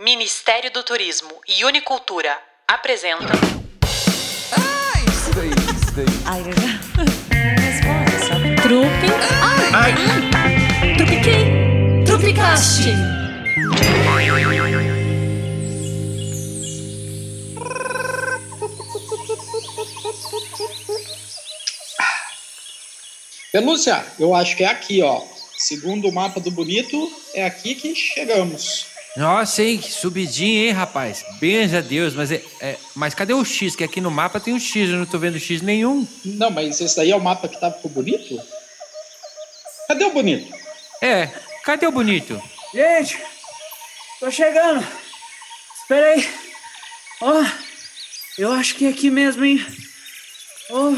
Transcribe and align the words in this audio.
Ministério 0.00 0.70
do 0.72 0.82
Turismo 0.82 1.38
e 1.46 1.66
Unicultura 1.66 2.34
apresentam. 2.66 3.28
Isso 5.06 5.30
daí, 5.34 5.50
isso 5.50 5.92
daí. 5.94 6.06
Ai, 6.24 6.40
eu 6.40 6.52
já. 6.54 6.80
Responda 7.60 8.18
só. 8.20 8.62
Trupe. 8.62 9.08
Ai. 9.74 9.92
Trupe 10.96 11.20
quem? 11.22 12.04
Trupecast. 12.06 12.84
Pelúcia, 23.52 24.06
eu 24.18 24.34
acho 24.34 24.56
que 24.56 24.64
é 24.64 24.68
aqui, 24.68 25.02
ó. 25.02 25.20
Segundo 25.58 26.08
o 26.08 26.12
mapa 26.12 26.40
do 26.40 26.50
Bonito, 26.50 27.12
é 27.34 27.44
aqui 27.44 27.74
que 27.74 27.94
chegamos. 27.94 28.91
Nossa, 29.16 29.62
hein? 29.62 29.78
Que 29.78 29.90
subidinha, 29.92 30.66
hein, 30.66 30.70
rapaz? 30.72 31.24
Benja 31.38 31.78
a 31.78 31.80
Deus, 31.82 32.14
mas 32.14 32.32
é, 32.32 32.42
é- 32.60 32.78
Mas 32.94 33.14
cadê 33.14 33.34
o 33.34 33.44
X? 33.44 33.76
Que 33.76 33.84
aqui 33.84 34.00
no 34.00 34.10
mapa 34.10 34.40
tem 34.40 34.54
um 34.54 34.58
X, 34.58 34.88
eu 34.88 34.96
não 34.96 35.04
tô 35.06 35.18
vendo 35.18 35.38
X 35.38 35.60
nenhum. 35.60 36.06
Não, 36.24 36.50
mas 36.50 36.80
esse 36.80 36.96
daí 36.96 37.10
é 37.10 37.16
o 37.16 37.20
mapa 37.20 37.46
que 37.48 37.60
tava 37.60 37.74
pro 37.74 37.88
Bonito? 37.90 38.40
Cadê 39.88 40.04
o 40.04 40.12
Bonito? 40.12 40.54
É, 41.02 41.26
cadê 41.64 41.86
o 41.86 41.92
bonito? 41.92 42.40
Gente, 42.72 43.18
tô 44.20 44.30
chegando. 44.30 44.86
Espera 45.82 46.06
aí. 46.06 46.30
Ó, 47.20 47.44
eu 48.38 48.52
acho 48.52 48.76
que 48.76 48.86
é 48.86 48.88
aqui 48.88 49.10
mesmo, 49.10 49.44
hein? 49.44 49.64
Ó, 50.70 50.92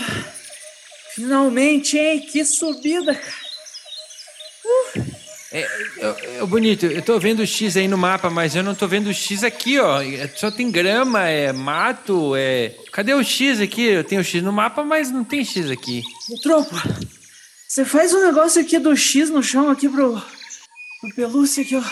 finalmente, 1.15 1.99
hein? 1.99 2.21
Que 2.21 2.45
subida, 2.45 3.15
cara. 3.15 3.44
É, 5.55 5.61
é, 5.61 6.39
é, 6.41 6.47
bonito, 6.47 6.85
eu 6.85 7.01
tô 7.01 7.17
vendo 7.21 7.39
o 7.39 7.47
X 7.47 7.77
aí 7.77 7.87
no 7.87 7.97
mapa, 7.97 8.29
mas 8.29 8.57
eu 8.57 8.63
não 8.65 8.75
tô 8.75 8.89
vendo 8.89 9.07
o 9.07 9.15
X 9.15 9.45
aqui, 9.45 9.79
ó. 9.79 10.03
É- 10.03 10.27
Só 10.35 10.51
tem 10.51 10.69
grama, 10.69 11.29
é 11.29 11.53
mato, 11.53 12.35
é. 12.35 12.75
Cadê 12.91 13.15
o 13.15 13.23
X 13.23 13.61
aqui? 13.61 13.83
Eu 13.83 14.03
tenho 14.03 14.21
o 14.21 14.25
X 14.25 14.43
no 14.43 14.53
mapa, 14.53 14.83
mas 14.83 15.13
não 15.13 15.23
tem 15.23 15.45
X 15.45 15.71
aqui. 15.71 16.03
Ô, 16.29 16.41
tropa, 16.41 16.83
você 17.69 17.85
faz 17.85 18.13
um 18.13 18.27
negócio 18.27 18.61
aqui 18.61 18.81
do 18.81 18.97
X 18.97 19.31
no 19.31 19.45
chão 19.45 19.71
aqui 19.71 19.89
pro, 19.89 20.21
pro 21.01 21.15
pelúcia 21.15 21.63
aqui, 21.63 21.77
ó. 21.77 21.83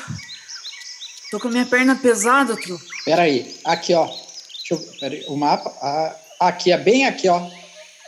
Tô 1.31 1.39
com 1.39 1.47
a 1.47 1.53
minha 1.53 1.67
perna 1.67 1.95
pesada, 1.95 2.57
tropa. 2.57 2.85
Pera 3.05 3.23
aí, 3.23 3.61
aqui, 3.65 3.95
ó. 3.95 4.07
Deixa 4.07 4.73
eu, 4.73 4.79
pera 4.99 5.15
aí, 5.15 5.25
o 5.29 5.37
mapa. 5.37 5.73
ah, 5.81 6.17
aqui, 6.49 6.73
é 6.73 6.77
bem 6.79 7.07
aqui, 7.07 7.29
ó. 7.29 7.49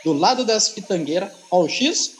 Do 0.03 0.11
lado 0.11 0.43
das 0.43 0.67
pitangueiras. 0.67 1.31
Ó, 1.49 1.63
o 1.63 1.69
X. 1.69 2.11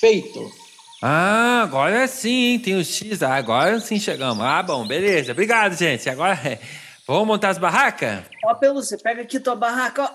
Feito. 0.00 0.65
Ah, 1.08 1.62
agora 1.62 2.08
sim, 2.08 2.46
hein? 2.46 2.58
Tem 2.58 2.74
o 2.74 2.84
X. 2.84 3.22
Ah, 3.22 3.36
agora 3.36 3.78
sim 3.78 3.96
chegamos. 3.96 4.44
Ah, 4.44 4.60
bom, 4.60 4.84
beleza. 4.84 5.30
Obrigado, 5.30 5.76
gente. 5.76 6.10
Agora 6.10 6.34
é. 6.44 6.58
Vamos 7.06 7.28
montar 7.28 7.50
as 7.50 7.58
barracas? 7.58 8.24
Ó, 8.44 8.52
pelúcia, 8.56 8.98
pega 9.00 9.22
aqui 9.22 9.38
tua 9.38 9.54
barraca, 9.54 10.02
ó. 10.02 10.10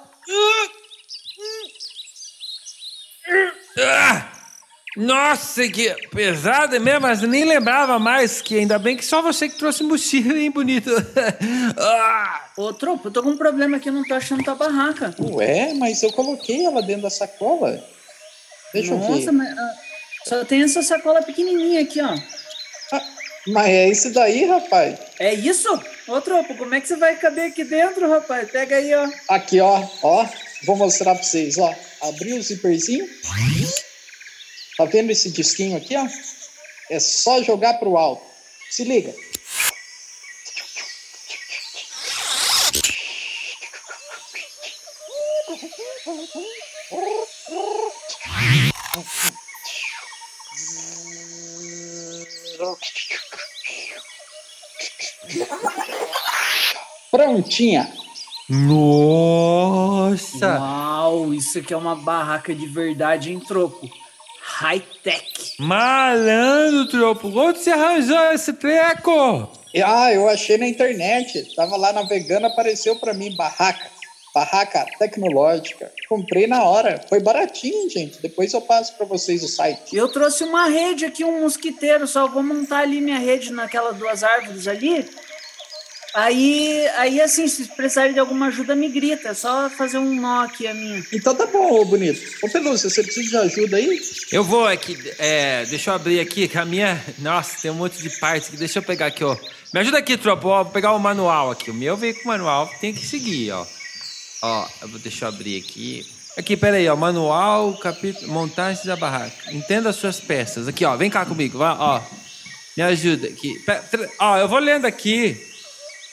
Ah! 3.80 4.32
Nossa, 4.98 5.66
que 5.70 5.96
pesada 6.10 6.78
mesmo, 6.78 7.00
mas 7.04 7.22
nem 7.22 7.46
lembrava 7.46 7.98
mais 7.98 8.42
que 8.42 8.58
ainda 8.58 8.78
bem 8.78 8.98
que 8.98 9.06
só 9.06 9.22
você 9.22 9.48
que 9.48 9.58
trouxe 9.58 9.86
mochila, 9.86 10.38
hein, 10.38 10.52
bonito. 10.52 10.90
ah! 11.80 12.50
Ô, 12.58 12.74
tropa, 12.74 13.08
eu 13.08 13.12
tô 13.12 13.24
com 13.24 13.30
um 13.30 13.38
problema 13.38 13.78
aqui, 13.78 13.88
eu 13.88 13.94
não 13.94 14.04
tô 14.04 14.14
achando 14.14 14.44
tua 14.44 14.56
barraca. 14.56 15.16
Ué, 15.18 15.74
mas 15.74 16.04
eu 16.04 16.12
coloquei 16.12 16.66
ela 16.66 16.82
dentro 16.82 17.04
da 17.04 17.10
sacola. 17.10 17.82
Deixa 18.74 18.92
eu 18.92 19.00
ver. 19.00 19.10
Nossa, 19.10 19.32
mas 19.32 19.58
ah, 19.58 19.91
só 20.26 20.46
tem 20.46 20.64
essa 20.64 20.82
sacola 20.82 21.22
pequenininha 21.22 21.82
aqui, 21.82 22.02
ó. 22.02 22.16
Mas 23.48 23.70
é 23.70 23.90
esse 23.90 24.12
daí, 24.12 24.46
rapaz. 24.46 25.00
É 25.20 25.34
isso? 25.34 25.68
Ô, 26.08 26.22
tropa, 26.22 26.54
como 26.54 26.76
é 26.76 26.82
que 26.82 26.88
você 26.88 26.96
vai 26.96 27.16
caber 27.18 27.50
aqui 27.50 27.64
dentro, 27.64 28.08
rapaz? 28.10 28.50
Pega 28.52 28.76
aí, 28.76 28.94
ó. 28.94 29.10
Aqui, 29.30 29.60
ó, 29.60 29.84
ó. 30.04 30.28
Vou 30.66 30.76
mostrar 30.76 31.16
pra 31.16 31.24
vocês, 31.24 31.58
ó. 31.58 31.74
Abri 32.02 32.34
o 32.34 32.42
zíperzinho. 32.42 33.10
Tá 34.78 34.86
vendo 34.86 35.12
esse 35.12 35.32
disquinho 35.32 35.76
aqui, 35.78 35.96
ó? 35.96 36.08
É 36.90 37.00
só 37.00 37.42
jogar 37.42 37.76
pro 37.76 37.98
alto. 37.98 38.24
Se 38.70 38.84
liga. 38.84 39.14
Prontinha. 57.32 57.90
Nossa! 58.50 59.80
Uau, 60.60 61.34
isso 61.34 61.60
aqui 61.60 61.74
é 61.74 61.78
uma 61.78 61.96
barraca 61.96 62.54
de 62.54 62.66
verdade 62.68 63.32
em 63.32 63.40
troco. 63.40 63.90
High-tech. 64.44 65.54
Malandro, 65.58 66.90
tropo! 66.90 67.30
Onde 67.30 67.60
você 67.60 67.72
arranjou 67.72 68.34
esse 68.34 68.52
treco? 68.52 69.50
Ah, 69.82 70.12
eu 70.12 70.28
achei 70.28 70.58
na 70.58 70.68
internet. 70.68 71.56
Tava 71.56 71.78
lá 71.78 71.94
navegando, 71.94 72.48
apareceu 72.48 72.98
pra 72.98 73.14
mim 73.14 73.34
barraca. 73.38 73.90
Barraca 74.36 74.86
tecnológica. 75.00 75.90
Comprei 76.10 76.48
na 76.48 76.64
hora. 76.64 77.02
Foi 77.08 77.22
baratinho, 77.22 77.90
gente. 77.90 78.22
Depois 78.22 78.52
eu 78.54 78.62
passo 78.62 78.94
pra 78.98 79.06
vocês 79.06 79.42
o 79.42 79.48
site. 79.48 79.96
Eu 79.96 80.10
trouxe 80.10 80.44
uma 80.44 80.68
rede 80.68 81.06
aqui, 81.06 81.24
um 81.24 81.42
mosquiteiro, 81.42 82.06
só 82.06 82.28
vou 82.28 82.44
montar 82.44 82.80
ali 82.80 83.00
minha 83.00 83.20
rede 83.20 83.54
naquelas 83.54 83.96
duas 83.98 84.22
árvores 84.22 84.68
ali. 84.68 85.10
Aí, 86.14 86.88
aí 86.98 87.22
assim, 87.22 87.48
se 87.48 87.66
precisarem 87.70 88.14
de 88.14 88.20
alguma 88.20 88.48
ajuda, 88.48 88.76
me 88.76 88.90
grita. 88.90 89.30
É 89.30 89.34
só 89.34 89.70
fazer 89.70 89.98
um 89.98 90.20
nó 90.20 90.44
aqui 90.44 90.68
a 90.68 90.74
minha. 90.74 91.04
Então 91.14 91.34
tá 91.34 91.46
bom, 91.46 91.80
ô 91.80 91.86
bonito. 91.86 92.22
Ô 92.44 92.50
Pelúcia, 92.50 92.90
você 92.90 93.02
precisa 93.02 93.30
de 93.30 93.38
ajuda 93.38 93.78
aí? 93.78 94.02
Eu 94.32 94.44
vou 94.44 94.68
aqui, 94.68 94.98
é, 95.18 95.66
deixa 95.66 95.92
eu 95.92 95.96
abrir 95.96 96.20
aqui, 96.20 96.48
que 96.48 96.58
a 96.58 96.66
minha. 96.66 97.02
Nossa, 97.20 97.62
tem 97.62 97.72
um 97.72 97.76
monte 97.76 98.02
de 98.02 98.10
partes 98.20 98.50
aqui. 98.50 98.58
Deixa 98.58 98.80
eu 98.80 98.84
pegar 98.84 99.06
aqui, 99.06 99.24
ó. 99.24 99.38
Me 99.74 99.80
ajuda 99.80 100.00
aqui, 100.00 100.18
tropa. 100.18 100.48
Ó, 100.48 100.64
vou 100.64 100.74
pegar 100.74 100.94
o 100.94 101.00
manual 101.00 101.52
aqui. 101.52 101.72
O 101.72 101.74
meu 101.74 101.96
veio 101.96 102.14
com 102.16 102.24
o 102.24 102.28
manual, 102.28 102.70
tem 102.82 102.94
que 102.94 103.06
seguir, 103.06 103.52
ó. 103.52 103.66
Ó, 104.42 104.68
eu 104.82 104.88
vou, 104.90 105.00
deixa 105.00 105.26
eu 105.26 105.30
abrir 105.30 105.58
aqui. 105.58 106.06
Aqui, 106.38 106.58
peraí, 106.58 106.90
ó. 106.90 106.96
Manual, 106.96 107.78
capítulo, 107.78 108.30
montagem 108.32 108.86
da 108.86 108.98
barraca. 108.98 109.32
Entenda 109.52 109.90
as 109.90 109.96
suas 109.96 110.20
peças. 110.20 110.68
Aqui, 110.68 110.84
ó. 110.84 110.98
Vem 110.98 111.10
cá 111.10 111.26
comigo, 111.26 111.58
vai, 111.58 111.74
ó. 111.78 112.02
Me 112.76 112.84
ajuda 112.84 113.28
aqui. 113.28 113.54
Ó, 114.20 114.38
eu 114.38 114.50
vou 114.50 114.60
lendo 114.60 114.86
aqui. 114.86 115.51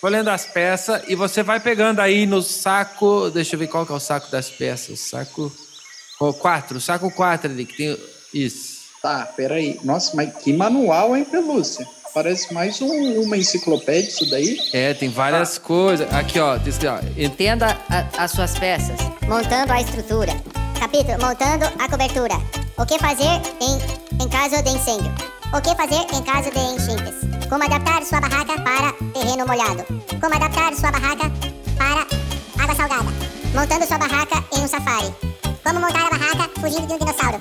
Vou 0.01 0.11
lendo 0.11 0.29
as 0.29 0.45
peças 0.47 1.03
e 1.09 1.15
você 1.15 1.43
vai 1.43 1.59
pegando 1.61 2.01
aí 2.01 2.25
no 2.27 2.41
saco. 2.43 3.31
Deixa 3.31 3.57
eu 3.57 3.59
ver 3.59 3.67
qual 3.67 3.85
que 3.85 3.93
é 3.93 3.95
o 3.95 4.01
saco 4.01 4.31
das 4.31 4.49
peças. 4.49 4.89
O 4.91 4.97
saco. 4.97 5.53
O 6.21 6.33
quatro, 6.33 6.79
o 6.79 6.81
saco 6.81 7.11
4 7.11 7.51
ali, 7.51 7.65
que 7.67 7.77
tem. 7.77 7.99
Isso. 8.35 8.79
Tá, 9.03 9.25
peraí. 9.37 9.79
Nossa, 9.85 10.15
mas 10.17 10.35
que 10.43 10.53
manual, 10.53 11.17
hein, 11.17 11.25
Pelúcia? 11.25 11.87
Parece 12.13 12.53
mais 12.53 12.81
um- 12.81 13.21
uma 13.23 13.37
enciclopédia 13.37 14.09
isso 14.09 14.29
daí. 14.29 14.59
É, 14.73 14.95
tem 14.95 15.09
várias 15.09 15.59
coisas. 15.59 16.13
Aqui, 16.13 16.41
ó. 16.41 16.57
Diz, 16.57 16.79
ó 16.85 16.99
en- 17.17 17.27
Entenda 17.27 17.79
a- 17.89 18.25
as 18.25 18.33
suas 18.33 18.59
peças. 18.59 18.99
Montando 19.29 19.73
a 19.73 19.81
estrutura. 19.81 20.33
Capítulo 20.81 21.19
Montando 21.21 21.67
a 21.79 21.89
cobertura. 21.89 22.35
O 22.77 22.87
que 22.87 22.99
fazer 22.99 23.41
em, 23.61 24.25
em 24.25 24.29
caso 24.29 24.61
de 24.63 24.71
incêndio? 24.71 25.13
O 25.51 25.63
que 25.63 25.75
fazer 25.75 26.05
em 26.15 26.23
caso 26.25 26.51
de 26.51 26.59
enchentes? 26.59 27.49
Como 27.49 27.65
adaptar 27.65 28.05
sua 28.05 28.21
barraca 28.21 28.61
para 28.61 28.93
terreno 29.15 29.47
molhado? 29.47 29.83
Como 30.21 30.35
adaptar 30.35 30.75
sua 30.75 30.91
barraca 30.91 31.31
para 31.79 32.63
água 32.63 32.75
salgada? 32.75 33.11
Montando 33.55 33.87
sua 33.87 33.97
barraca 33.97 34.45
em 34.55 34.63
um 34.63 34.69
safari. 34.69 35.07
Como 35.65 35.81
montar 35.81 36.07
a 36.07 36.11
barraca 36.11 36.61
fugindo 36.61 36.87
de 36.87 36.93
um 36.93 36.99
dinossauro? 36.99 37.41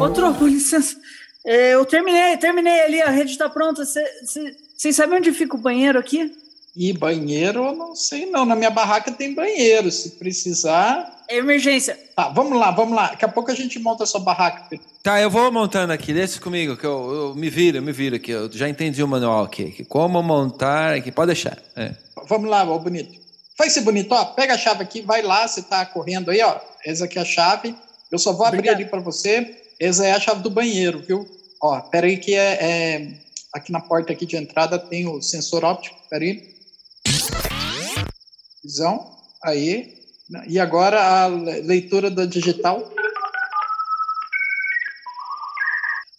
Ô, 0.00 0.10
tropa, 0.10 0.42
licença. 0.50 0.96
É, 1.46 1.74
eu 1.74 1.84
terminei, 1.84 2.36
terminei 2.36 2.80
ali, 2.82 3.00
a 3.00 3.10
rede 3.10 3.38
tá 3.38 3.48
pronta. 3.48 3.84
Vocês 3.84 4.96
sabem 4.96 5.18
onde 5.18 5.32
fica 5.32 5.56
o 5.56 5.60
banheiro 5.60 5.98
aqui? 5.98 6.32
E 6.76 6.92
banheiro, 6.92 7.64
eu 7.64 7.74
não 7.74 7.94
sei 7.96 8.26
não. 8.26 8.44
Na 8.46 8.54
minha 8.54 8.70
barraca 8.70 9.10
tem 9.10 9.34
banheiro. 9.34 9.90
Se 9.90 10.10
precisar. 10.10 11.24
É 11.28 11.36
emergência. 11.36 11.98
Tá, 12.14 12.28
vamos 12.28 12.58
lá, 12.58 12.70
vamos 12.70 12.94
lá. 12.94 13.08
Daqui 13.08 13.24
a 13.24 13.28
pouco 13.28 13.50
a 13.50 13.54
gente 13.54 13.78
monta 13.78 14.04
a 14.04 14.06
sua 14.06 14.20
barraca. 14.20 14.68
Tá, 15.02 15.20
eu 15.20 15.30
vou 15.30 15.50
montando 15.50 15.92
aqui. 15.92 16.12
Deixa 16.12 16.40
comigo, 16.40 16.76
que 16.76 16.84
eu, 16.86 17.12
eu 17.30 17.34
me 17.34 17.50
viro, 17.50 17.78
eu 17.78 17.82
me 17.82 17.92
viro 17.92 18.16
aqui. 18.16 18.30
Eu 18.30 18.50
já 18.52 18.68
entendi 18.68 19.02
o 19.02 19.08
manual 19.08 19.44
aqui. 19.44 19.70
que 19.70 19.84
como 19.84 20.22
montar 20.22 20.94
aqui. 20.96 21.10
Pode 21.10 21.28
deixar. 21.28 21.58
É. 21.76 21.92
Vamos 22.28 22.48
lá, 22.48 22.62
ô 22.64 22.78
bonito. 22.78 23.18
Faz 23.56 23.72
ser 23.72 23.82
bonito, 23.82 24.12
ó. 24.12 24.24
Pega 24.24 24.54
a 24.54 24.58
chave 24.58 24.82
aqui, 24.82 25.02
vai 25.02 25.22
lá, 25.22 25.46
você 25.46 25.62
tá 25.62 25.84
correndo 25.84 26.30
aí, 26.30 26.40
ó. 26.42 26.56
Essa 26.84 27.04
aqui 27.04 27.18
é 27.18 27.22
a 27.22 27.24
chave. 27.24 27.74
Eu 28.10 28.18
só 28.18 28.32
vou 28.32 28.46
abrir 28.46 28.60
Obrigado. 28.60 28.76
ali 28.80 28.86
para 28.86 29.00
você. 29.00 29.56
Essa 29.78 30.06
é 30.06 30.12
a 30.12 30.20
chave 30.20 30.42
do 30.42 30.50
banheiro, 30.50 31.00
viu? 31.06 31.28
Ó, 31.62 31.78
pera 31.80 32.06
aí 32.06 32.16
que 32.16 32.34
é, 32.34 32.58
é- 32.60 33.08
aqui 33.52 33.70
na 33.70 33.80
porta 33.80 34.12
aqui 34.12 34.24
de 34.24 34.36
entrada 34.36 34.78
tem 34.78 35.06
o 35.06 35.20
sensor 35.20 35.64
óptico. 35.64 35.96
Pera 36.08 36.24
aí. 36.24 36.50
Visão. 38.64 39.06
Aí. 39.44 39.94
E 40.46 40.58
agora 40.60 41.00
a 41.24 41.28
le- 41.28 41.62
leitura 41.62 42.10
da 42.10 42.24
digital. 42.24 42.88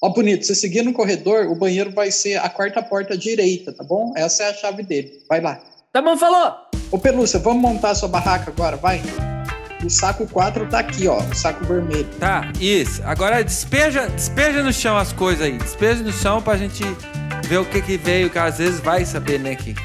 Ó, 0.04 0.10
bonito, 0.10 0.46
você 0.46 0.56
seguir 0.56 0.82
no 0.82 0.94
corredor, 0.94 1.46
o 1.46 1.56
banheiro 1.56 1.92
vai 1.92 2.10
ser 2.12 2.36
a 2.38 2.50
quarta 2.50 2.82
porta 2.82 3.16
direita, 3.16 3.72
tá 3.72 3.84
bom? 3.84 4.12
Essa 4.18 4.44
é 4.44 4.50
a 4.50 4.54
chave 4.54 4.82
dele. 4.84 5.12
Vai 5.30 5.40
lá. 5.42 5.60
Tá 5.94 6.02
bom, 6.02 6.18
falou! 6.18 6.56
Ô, 6.92 6.98
Pelúcia, 6.98 7.38
vamos 7.40 7.62
montar 7.62 7.92
a 7.92 7.96
sua 7.96 8.10
barraca 8.10 8.50
agora, 8.50 8.76
vai. 8.78 9.00
O 9.86 9.90
saco 9.90 10.28
4 10.28 10.68
tá 10.70 10.80
aqui, 10.80 11.08
ó. 11.08 11.20
O 11.20 11.36
saco 11.36 11.64
vermelho. 11.66 12.08
Tá, 12.20 12.52
isso. 12.60 13.02
Agora 13.04 13.44
despeja, 13.44 14.08
despeja 14.10 14.64
no 14.64 14.74
chão 14.74 14.98
as 14.98 15.14
coisas 15.14 15.46
aí. 15.46 15.58
Despeja 15.58 16.04
no 16.04 16.12
chão 16.12 16.42
pra 16.42 16.58
gente 16.58 16.84
ver 17.48 17.58
o 17.60 17.66
que 17.66 17.82
que 17.82 17.96
veio, 17.98 18.30
que 18.30 18.38
às 18.40 18.58
vezes 18.58 18.80
vai 18.80 19.06
saber, 19.06 19.40
né, 19.40 19.56
que... 19.56 19.76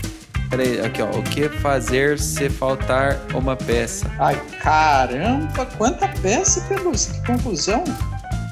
Peraí, 0.51 0.81
aqui, 0.81 1.03
ó. 1.03 1.11
O 1.11 1.23
que 1.23 1.49
fazer 1.49 2.19
se 2.19 2.49
faltar 2.49 3.19
uma 3.35 3.57
peça? 3.57 4.11
Ai, 4.19 4.41
caramba, 4.63 5.67
quanta 5.77 6.09
peça, 6.23 6.61
Pelúcia. 6.63 7.13
Que 7.15 7.27
confusão. 7.27 7.85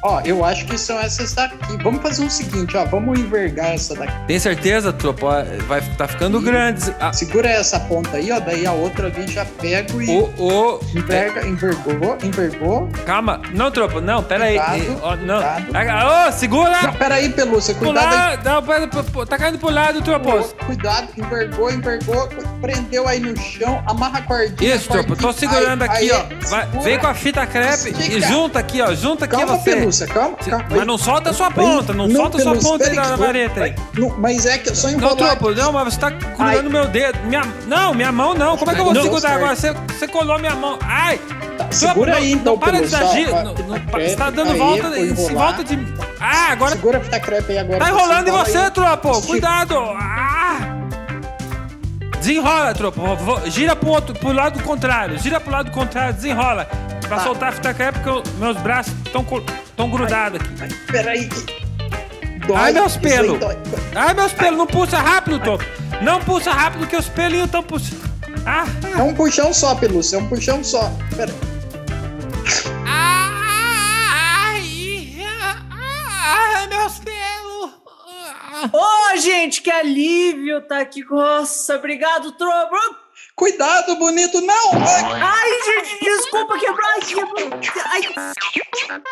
Ó, 0.06 0.20
eu 0.22 0.44
acho 0.44 0.66
que 0.66 0.76
são 0.76 0.98
essas 1.00 1.32
daqui. 1.32 1.56
Vamos 1.82 2.02
fazer 2.02 2.24
o 2.26 2.30
seguinte, 2.30 2.76
ó. 2.76 2.84
Vamos 2.84 3.18
envergar 3.18 3.72
essa 3.72 3.94
daqui. 3.94 4.12
Tem 4.26 4.38
certeza, 4.38 4.92
tropa? 4.92 5.46
Vai 5.66 5.80
tá 5.96 6.06
ficando 6.06 6.40
grande. 6.42 6.94
Ah, 7.00 7.10
Segura 7.10 7.48
essa 7.48 7.80
ponta 7.80 8.18
aí, 8.18 8.30
ó. 8.30 8.38
Daí 8.38 8.66
a 8.66 8.72
outra 8.72 9.06
ali 9.06 9.26
já 9.26 9.46
pego 9.46 10.02
e 10.02 10.10
o, 10.10 10.24
o, 10.38 10.80
enverga, 10.94 11.46
envergou, 11.46 12.18
envergou. 12.22 12.88
calma. 13.06 13.40
Não, 13.54 13.70
tropa, 13.70 14.00
não, 14.02 14.22
pera 14.22 14.44
aí. 14.44 14.58
Cuidado, 14.58 15.00
Ó, 15.02 15.16
não. 15.16 15.42
cuidado. 15.42 16.28
Ô, 16.28 16.32
segura! 16.32 16.82
Não, 16.82 16.92
peraí, 16.92 17.28
Pelúcia, 17.30 17.74
Pro 17.74 17.86
cuidado 17.86 18.14
aí. 18.14 18.38
não, 18.44 18.62
pera, 18.62 18.86
tá 19.26 19.38
caindo 19.38 19.58
pro 19.58 19.70
lado, 19.70 20.02
tropa. 20.02 20.42
Cuidado, 20.66 21.08
envergou, 21.16 21.70
envergou, 21.70 22.28
prendeu 22.60 23.08
aí 23.08 23.20
no 23.20 23.34
chão, 23.38 23.82
amarra 23.86 24.18
a 24.18 24.22
cordinha. 24.22 24.74
Isso, 24.74 24.88
tropa, 24.90 25.16
tô 25.16 25.32
segurando 25.32 25.82
aí, 25.82 25.88
aqui, 25.88 26.12
aí, 26.12 26.26
ó. 26.42 26.48
Vai, 26.50 26.66
vem 26.82 26.98
com 26.98 27.06
a 27.06 27.14
fita 27.14 27.46
crepe 27.46 27.88
e 27.88 27.92
Estica. 27.92 28.20
junta 28.28 28.58
aqui, 28.58 28.82
ó. 28.82 28.94
Junta 28.94 29.24
aqui 29.24 29.36
Calma, 29.36 29.56
você. 29.56 29.74
Pelúcia, 29.76 29.93
calma, 30.06 30.36
calma. 30.36 30.64
Mas 30.70 30.86
não 30.86 30.98
solta 30.98 31.30
a 31.30 31.32
sua 31.32 31.50
ponta, 31.50 31.92
não, 31.92 32.10
solta 32.10 32.38
a 32.38 32.40
sua 32.40 32.56
ponta 32.56 32.88
aí 32.88 32.94
da 32.96 33.16
vareta 33.16 33.64
aí. 33.64 33.74
Não, 33.96 34.10
mas 34.18 34.44
é 34.46 34.58
que 34.58 34.70
eu 34.70 34.74
só 34.74 34.88
Não, 34.88 34.94
enrolar. 34.98 35.16
tropa, 35.16 35.50
não, 35.54 35.72
mas 35.72 35.94
você 35.94 36.00
tá 36.00 36.12
Ai. 36.38 36.62
meu 36.62 36.86
dedo. 36.88 37.18
Minha, 37.24 37.42
não, 37.66 37.94
minha 37.94 38.10
mão 38.12 38.34
não. 38.34 38.56
Como 38.56 38.70
é 38.70 38.74
que 38.74 38.80
eu 38.80 38.84
vou 38.84 38.94
Não, 38.94 39.02
segurar 39.02 39.34
agora? 39.34 39.56
Você, 39.56 39.72
você 39.72 40.08
colou 40.08 40.38
minha 40.38 40.54
mão. 40.54 40.78
Ai! 40.82 41.18
Tá, 41.58 41.68
segura 41.70 42.12
Tropa, 42.12 42.18
aí, 42.26 42.34
não, 42.34 42.40
então, 42.40 42.52
não 42.54 42.58
para 42.58 42.72
de 42.80 42.90
não- 43.44 43.44
não- 43.44 43.54
crepe, 43.54 44.10
Você 44.10 44.16
tá 44.16 44.30
dando 44.30 44.50
aí, 44.52 44.58
volta 44.58 44.98
em 44.98 45.14
volta 45.34 45.64
de. 45.64 45.78
Ah, 46.20 46.48
agora. 46.52 46.72
Segura 46.72 46.98
a 46.98 47.00
fita 47.00 47.20
crepe 47.20 47.52
aí 47.52 47.58
agora. 47.58 47.78
Tá 47.78 47.90
enrolando 47.90 48.28
em 48.28 48.32
você. 48.32 48.58
Estica. 48.58 49.26
Cuidado. 49.26 49.78
Ah! 49.78 50.58
Desenrola, 52.18 52.74
tropa. 52.74 53.00
Gira 53.50 53.76
pro, 53.76 53.90
outro, 53.90 54.14
pro 54.14 54.32
lado 54.32 54.62
contrário. 54.62 55.18
Gira 55.18 55.38
pro 55.38 55.52
lado 55.52 55.70
contrário, 55.70 56.14
desenrola. 56.14 56.66
Pra 57.06 57.18
Tá. 57.18 57.22
soltar 57.22 57.48
a 57.50 57.52
fita 57.52 57.74
crepe, 57.74 57.98
porque 58.00 58.08
eu- 58.08 58.22
meus 58.38 58.56
braços 58.56 58.94
estão 59.04 59.22
tão 59.76 59.90
grudados 59.90 60.40
aqui. 60.40 60.54
Ai, 60.60 60.68
Peraí. 60.90 61.28
Dói, 62.46 62.56
Ai, 62.56 62.72
meus 62.72 62.96
pelos. 62.96 63.38
Ai, 63.94 64.14
meus 64.14 64.32
pelos, 64.32 64.58
não 64.58 64.66
pulsa 64.66 64.98
rápido, 64.98 65.38
tropa. 65.40 65.64
Não 66.02 66.20
pulsa 66.20 66.52
rápido, 66.52 66.86
que 66.86 66.96
os 66.96 67.08
pelinhos 67.08 67.46
estão 67.46 67.62
puxando. 67.62 68.02
Ah! 68.46 68.64
É 68.98 69.02
um 69.02 69.14
puxão 69.14 69.52
só, 69.54 69.74
Pelúcia, 69.74 70.16
é 70.16 70.18
um 70.18 70.28
puxão 70.28 70.62
só. 70.62 70.92
Pera. 71.16 71.32
Ai! 72.86 74.62
Ai, 76.20 76.66
meus 76.66 76.98
pelos! 76.98 77.70
Ô, 78.72 79.16
gente, 79.16 79.62
que 79.62 79.70
alívio 79.70 80.60
tá 80.62 80.80
aqui. 80.80 81.02
Nossa, 81.04 81.76
obrigado, 81.76 82.32
Trovo. 82.32 83.03
Cuidado, 83.36 83.96
bonito, 83.96 84.40
não! 84.42 84.70
Ai, 85.20 85.50
gente, 85.64 86.04
desculpa. 86.04 86.54
Ai, 86.54 87.00
quebrou. 87.00 87.50
Ai, 87.86 88.02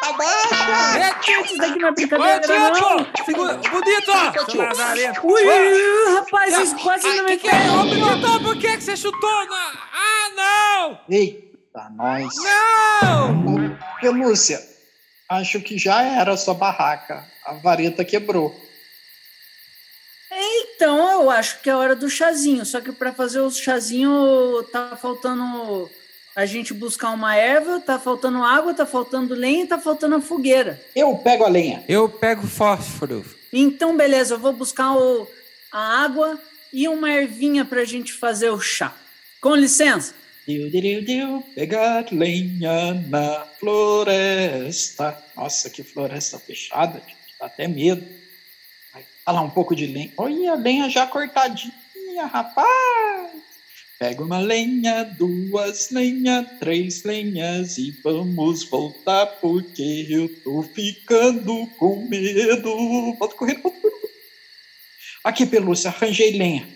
abaixa! 0.04 1.40
isso 1.44 1.58
daqui 1.58 1.78
não 1.80 1.88
é 1.88 1.90
Ô, 1.90 1.94
brincadeira, 1.94 2.70
não. 2.70 3.24
Segura! 3.24 3.54
Bonito, 3.54 4.12
ó! 4.12 4.32
Seu! 4.44 5.12
Ui, 5.24 6.14
rapaz, 6.14 6.56
isso 6.56 6.76
quase 6.78 7.08
não 7.08 7.24
que 7.26 7.30
me 7.32 7.36
que 7.38 7.48
é? 7.48 7.70
Ô, 7.72 7.84
Bonito, 7.84 8.40
por 8.44 8.56
que 8.58 8.76
que 8.76 8.84
você 8.84 8.96
chutou? 8.96 9.46
na- 9.46 9.72
Ah, 9.92 10.30
não! 10.36 11.00
Eita, 11.10 11.90
nós. 11.96 12.32
Não! 12.36 13.76
Pelúcia, 14.00 14.60
acho 15.28 15.60
que 15.60 15.76
já 15.76 16.00
era 16.00 16.32
a 16.34 16.36
sua 16.36 16.54
barraca. 16.54 17.24
A 17.44 17.54
vareta 17.54 18.04
quebrou. 18.04 18.54
Então, 20.82 21.22
eu 21.22 21.30
acho 21.30 21.60
que 21.60 21.70
é 21.70 21.76
hora 21.76 21.94
do 21.94 22.10
chazinho. 22.10 22.66
Só 22.66 22.80
que 22.80 22.90
pra 22.90 23.12
fazer 23.12 23.38
o 23.38 23.48
chazinho 23.52 24.64
tá 24.72 24.96
faltando 25.00 25.88
a 26.34 26.44
gente 26.44 26.74
buscar 26.74 27.10
uma 27.10 27.36
erva, 27.36 27.78
tá 27.78 28.00
faltando 28.00 28.42
água, 28.42 28.74
tá 28.74 28.84
faltando 28.84 29.32
lenha 29.32 29.62
e 29.62 29.66
tá 29.68 29.78
faltando 29.78 30.16
a 30.16 30.20
fogueira. 30.20 30.82
Eu 30.96 31.16
pego 31.18 31.44
a 31.44 31.48
lenha. 31.48 31.84
Eu 31.88 32.08
pego 32.08 32.44
fósforo. 32.48 33.24
Então, 33.52 33.96
beleza, 33.96 34.34
eu 34.34 34.40
vou 34.40 34.52
buscar 34.52 34.96
o- 34.96 35.28
a 35.70 36.02
água 36.02 36.36
e 36.72 36.88
uma 36.88 37.12
ervinha 37.12 37.64
pra 37.64 37.84
gente 37.84 38.12
fazer 38.12 38.50
o 38.50 38.58
chá. 38.58 38.92
Com 39.40 39.54
licença. 39.54 40.14
Diu, 40.48 40.68
diu, 40.68 41.04
diu, 41.04 41.44
pegar 41.54 42.06
lenha 42.10 42.94
na 43.08 43.46
floresta. 43.60 45.16
Nossa, 45.36 45.70
que 45.70 45.84
floresta 45.84 46.40
fechada, 46.40 46.94
gente, 47.06 47.16
dá 47.38 47.46
até 47.46 47.68
medo. 47.68 48.04
Olha 49.26 49.36
lá, 49.36 49.40
um 49.42 49.50
pouco 49.50 49.74
de 49.74 49.86
lenha. 49.86 50.12
Olha 50.16 50.52
a 50.52 50.54
lenha 50.56 50.90
já 50.90 51.06
cortadinha, 51.06 52.26
rapaz. 52.26 53.30
Pega 53.98 54.20
uma 54.24 54.38
lenha, 54.38 55.04
duas 55.04 55.90
lenhas, 55.90 56.44
três 56.58 57.04
lenhas 57.04 57.78
e 57.78 57.92
vamos 58.02 58.64
voltar 58.64 59.26
porque 59.40 60.08
eu 60.10 60.28
tô 60.42 60.62
ficando 60.64 61.68
com 61.78 62.08
medo. 62.08 63.14
Volta 63.16 63.36
correndo. 63.36 63.72
Aqui, 65.22 65.46
Pelúcia, 65.46 65.88
arranjei 65.90 66.36
lenha. 66.36 66.66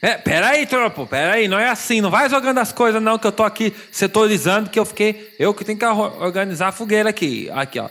É, 0.00 0.16
peraí, 0.16 0.66
tropo, 0.66 1.06
peraí, 1.06 1.46
não 1.46 1.58
é 1.58 1.68
assim, 1.68 2.00
não 2.00 2.10
vai 2.10 2.28
jogando 2.28 2.58
as 2.58 2.72
coisas 2.72 3.00
não, 3.00 3.18
que 3.18 3.26
eu 3.26 3.30
tô 3.30 3.44
aqui 3.44 3.72
setorizando, 3.92 4.68
que 4.68 4.78
eu 4.78 4.84
fiquei, 4.84 5.32
eu 5.38 5.54
que 5.54 5.64
tenho 5.64 5.78
que 5.78 5.84
organizar 5.84 6.68
a 6.68 6.72
fogueira 6.72 7.10
aqui, 7.10 7.48
aqui, 7.52 7.78
ó. 7.78 7.88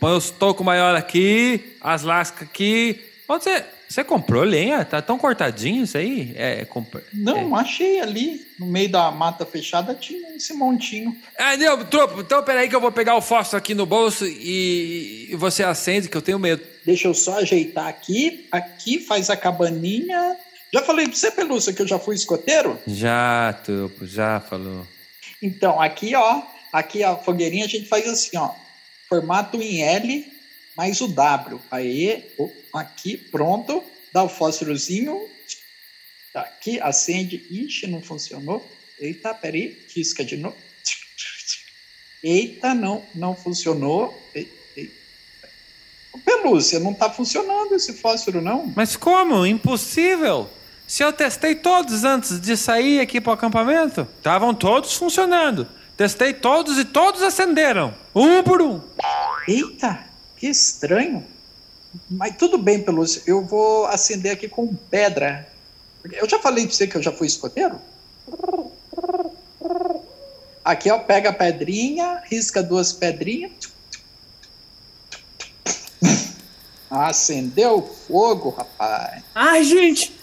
Põe 0.00 0.16
os 0.16 0.30
tocos 0.30 0.64
maior 0.64 0.96
aqui, 0.96 1.76
as 1.80 2.02
lascas 2.02 2.48
aqui. 2.48 3.13
Você, 3.26 3.64
você 3.88 4.04
comprou 4.04 4.42
lenha? 4.42 4.84
Tá 4.84 5.00
tão 5.00 5.18
cortadinho 5.18 5.84
isso 5.84 5.96
aí? 5.96 6.32
É, 6.36 6.64
compra- 6.66 7.02
Não, 7.12 7.56
achei 7.56 8.00
ali, 8.00 8.46
no 8.58 8.66
meio 8.66 8.90
da 8.90 9.10
mata 9.10 9.46
fechada, 9.46 9.94
tinha 9.94 10.36
esse 10.36 10.52
montinho. 10.52 11.16
Ah, 11.38 11.56
não, 11.56 11.84
tropo, 11.86 12.20
então 12.20 12.42
peraí 12.42 12.68
que 12.68 12.76
eu 12.76 12.80
vou 12.80 12.92
pegar 12.92 13.16
o 13.16 13.22
fósforo 13.22 13.56
aqui 13.58 13.74
no 13.74 13.86
bolso 13.86 14.26
e, 14.26 15.28
e 15.30 15.36
você 15.36 15.62
acende, 15.64 16.08
que 16.08 16.16
eu 16.16 16.22
tenho 16.22 16.38
medo. 16.38 16.62
Deixa 16.84 17.08
eu 17.08 17.14
só 17.14 17.38
ajeitar 17.38 17.86
aqui. 17.88 18.46
Aqui 18.52 18.98
faz 18.98 19.30
a 19.30 19.36
cabaninha. 19.36 20.36
Já 20.72 20.82
falei 20.82 21.06
pra 21.06 21.14
você, 21.16 21.30
Pelúcia, 21.30 21.72
que 21.72 21.80
eu 21.80 21.86
já 21.86 21.98
fui 21.98 22.14
escoteiro? 22.16 22.78
Já, 22.86 23.52
tropo, 23.64 24.06
já 24.06 24.40
falou. 24.40 24.86
Então, 25.42 25.80
aqui, 25.80 26.14
ó. 26.14 26.42
Aqui 26.72 27.02
a 27.04 27.16
fogueirinha 27.16 27.64
a 27.64 27.68
gente 27.68 27.88
faz 27.88 28.06
assim, 28.08 28.36
ó. 28.36 28.50
Formato 29.08 29.62
em 29.62 29.82
L 29.82 30.33
mais 30.76 31.00
o 31.00 31.08
W. 31.08 31.60
Aí, 31.70 32.24
aqui, 32.72 33.16
pronto. 33.16 33.82
Dá 34.12 34.22
o 34.22 34.28
fósforozinho. 34.28 35.28
Tá 36.32 36.40
Aqui, 36.40 36.80
acende. 36.80 37.44
Ixi, 37.50 37.86
não 37.86 38.02
funcionou. 38.02 38.64
Eita, 38.98 39.34
peraí. 39.34 39.76
Risca 39.94 40.24
de 40.24 40.36
novo. 40.36 40.56
Eita, 42.22 42.74
não, 42.74 43.04
não 43.14 43.36
funcionou. 43.36 44.18
Ei, 44.34 44.50
ei. 44.76 44.90
Ô, 46.12 46.18
Pelúcia, 46.18 46.80
não 46.80 46.94
tá 46.94 47.10
funcionando 47.10 47.74
esse 47.74 47.92
fósforo, 47.92 48.40
não. 48.40 48.72
Mas 48.74 48.96
como? 48.96 49.44
Impossível! 49.44 50.48
Se 50.86 51.02
eu 51.02 51.12
testei 51.12 51.54
todos 51.54 52.04
antes 52.04 52.40
de 52.40 52.56
sair 52.56 53.00
aqui 53.00 53.20
para 53.20 53.30
o 53.30 53.34
acampamento, 53.34 54.06
estavam 54.16 54.54
todos 54.54 54.94
funcionando. 54.96 55.68
Testei 55.96 56.32
todos 56.34 56.78
e 56.78 56.84
todos 56.84 57.22
acenderam, 57.22 57.94
um 58.14 58.42
por 58.42 58.60
um. 58.60 58.80
Eita, 59.46 60.04
que 60.44 60.48
estranho. 60.50 61.24
Mas 62.10 62.36
tudo 62.36 62.58
bem, 62.58 62.82
Pelúcia. 62.82 63.22
Eu 63.26 63.42
vou 63.42 63.86
acender 63.86 64.32
aqui 64.32 64.46
com 64.46 64.74
pedra. 64.74 65.48
Eu 66.12 66.28
já 66.28 66.38
falei 66.38 66.66
pra 66.66 66.74
você 66.74 66.86
que 66.86 66.96
eu 66.96 67.02
já 67.02 67.10
fui 67.10 67.26
escoteiro? 67.26 67.80
Aqui, 70.62 70.90
ó, 70.90 70.98
pega 70.98 71.30
a 71.30 71.32
pedrinha, 71.32 72.22
risca 72.30 72.62
duas 72.62 72.92
pedrinhas. 72.92 73.52
Acendeu 76.90 77.78
o 77.78 77.82
fogo, 77.82 78.50
rapaz. 78.50 79.22
Ai, 79.34 79.64
gente! 79.64 80.14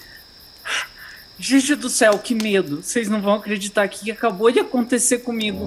Gente 1.36 1.74
do 1.74 1.90
céu, 1.90 2.16
que 2.20 2.36
medo. 2.36 2.80
Vocês 2.80 3.08
não 3.08 3.20
vão 3.20 3.34
acreditar 3.34 3.88
que 3.88 4.08
acabou 4.12 4.52
de 4.52 4.60
acontecer 4.60 5.18
comigo. 5.18 5.64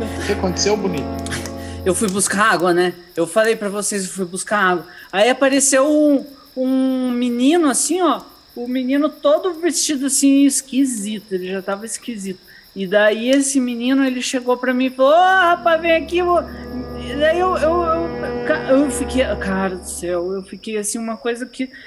O 0.00 0.26
que 0.26 0.32
aconteceu, 0.32 0.76
bonito? 0.76 1.49
Eu 1.84 1.94
fui 1.94 2.08
buscar 2.08 2.52
água, 2.52 2.74
né? 2.74 2.92
Eu 3.16 3.26
falei 3.26 3.56
pra 3.56 3.68
vocês 3.68 4.06
que 4.06 4.12
fui 4.12 4.26
buscar 4.26 4.58
água. 4.58 4.86
Aí 5.10 5.30
apareceu 5.30 5.88
um, 5.88 6.26
um 6.56 7.10
menino 7.10 7.68
assim, 7.70 8.02
ó. 8.02 8.20
O 8.54 8.68
menino 8.68 9.08
todo 9.08 9.54
vestido 9.54 10.06
assim, 10.06 10.44
esquisito. 10.44 11.32
Ele 11.32 11.50
já 11.50 11.62
tava 11.62 11.86
esquisito. 11.86 12.40
E 12.76 12.86
daí 12.86 13.30
esse 13.30 13.58
menino, 13.58 14.04
ele 14.04 14.20
chegou 14.20 14.56
pra 14.56 14.74
mim 14.74 14.86
e 14.86 14.90
falou: 14.90 15.12
Ô, 15.12 15.16
rapaz, 15.16 15.80
vem 15.80 15.92
aqui. 15.92 16.22
vou-" 16.22 16.42
E 16.42 17.16
daí 17.18 17.38
eu, 17.38 17.56
eu, 17.56 17.82
eu 17.82 18.84
Eu 18.84 18.90
fiquei, 18.90 19.24
cara 19.36 19.76
do 19.76 19.88
céu, 19.88 20.32
eu 20.34 20.42
fiquei 20.42 20.76
assim, 20.76 20.98
uma 20.98 21.16
coisa 21.16 21.46
que. 21.46 21.70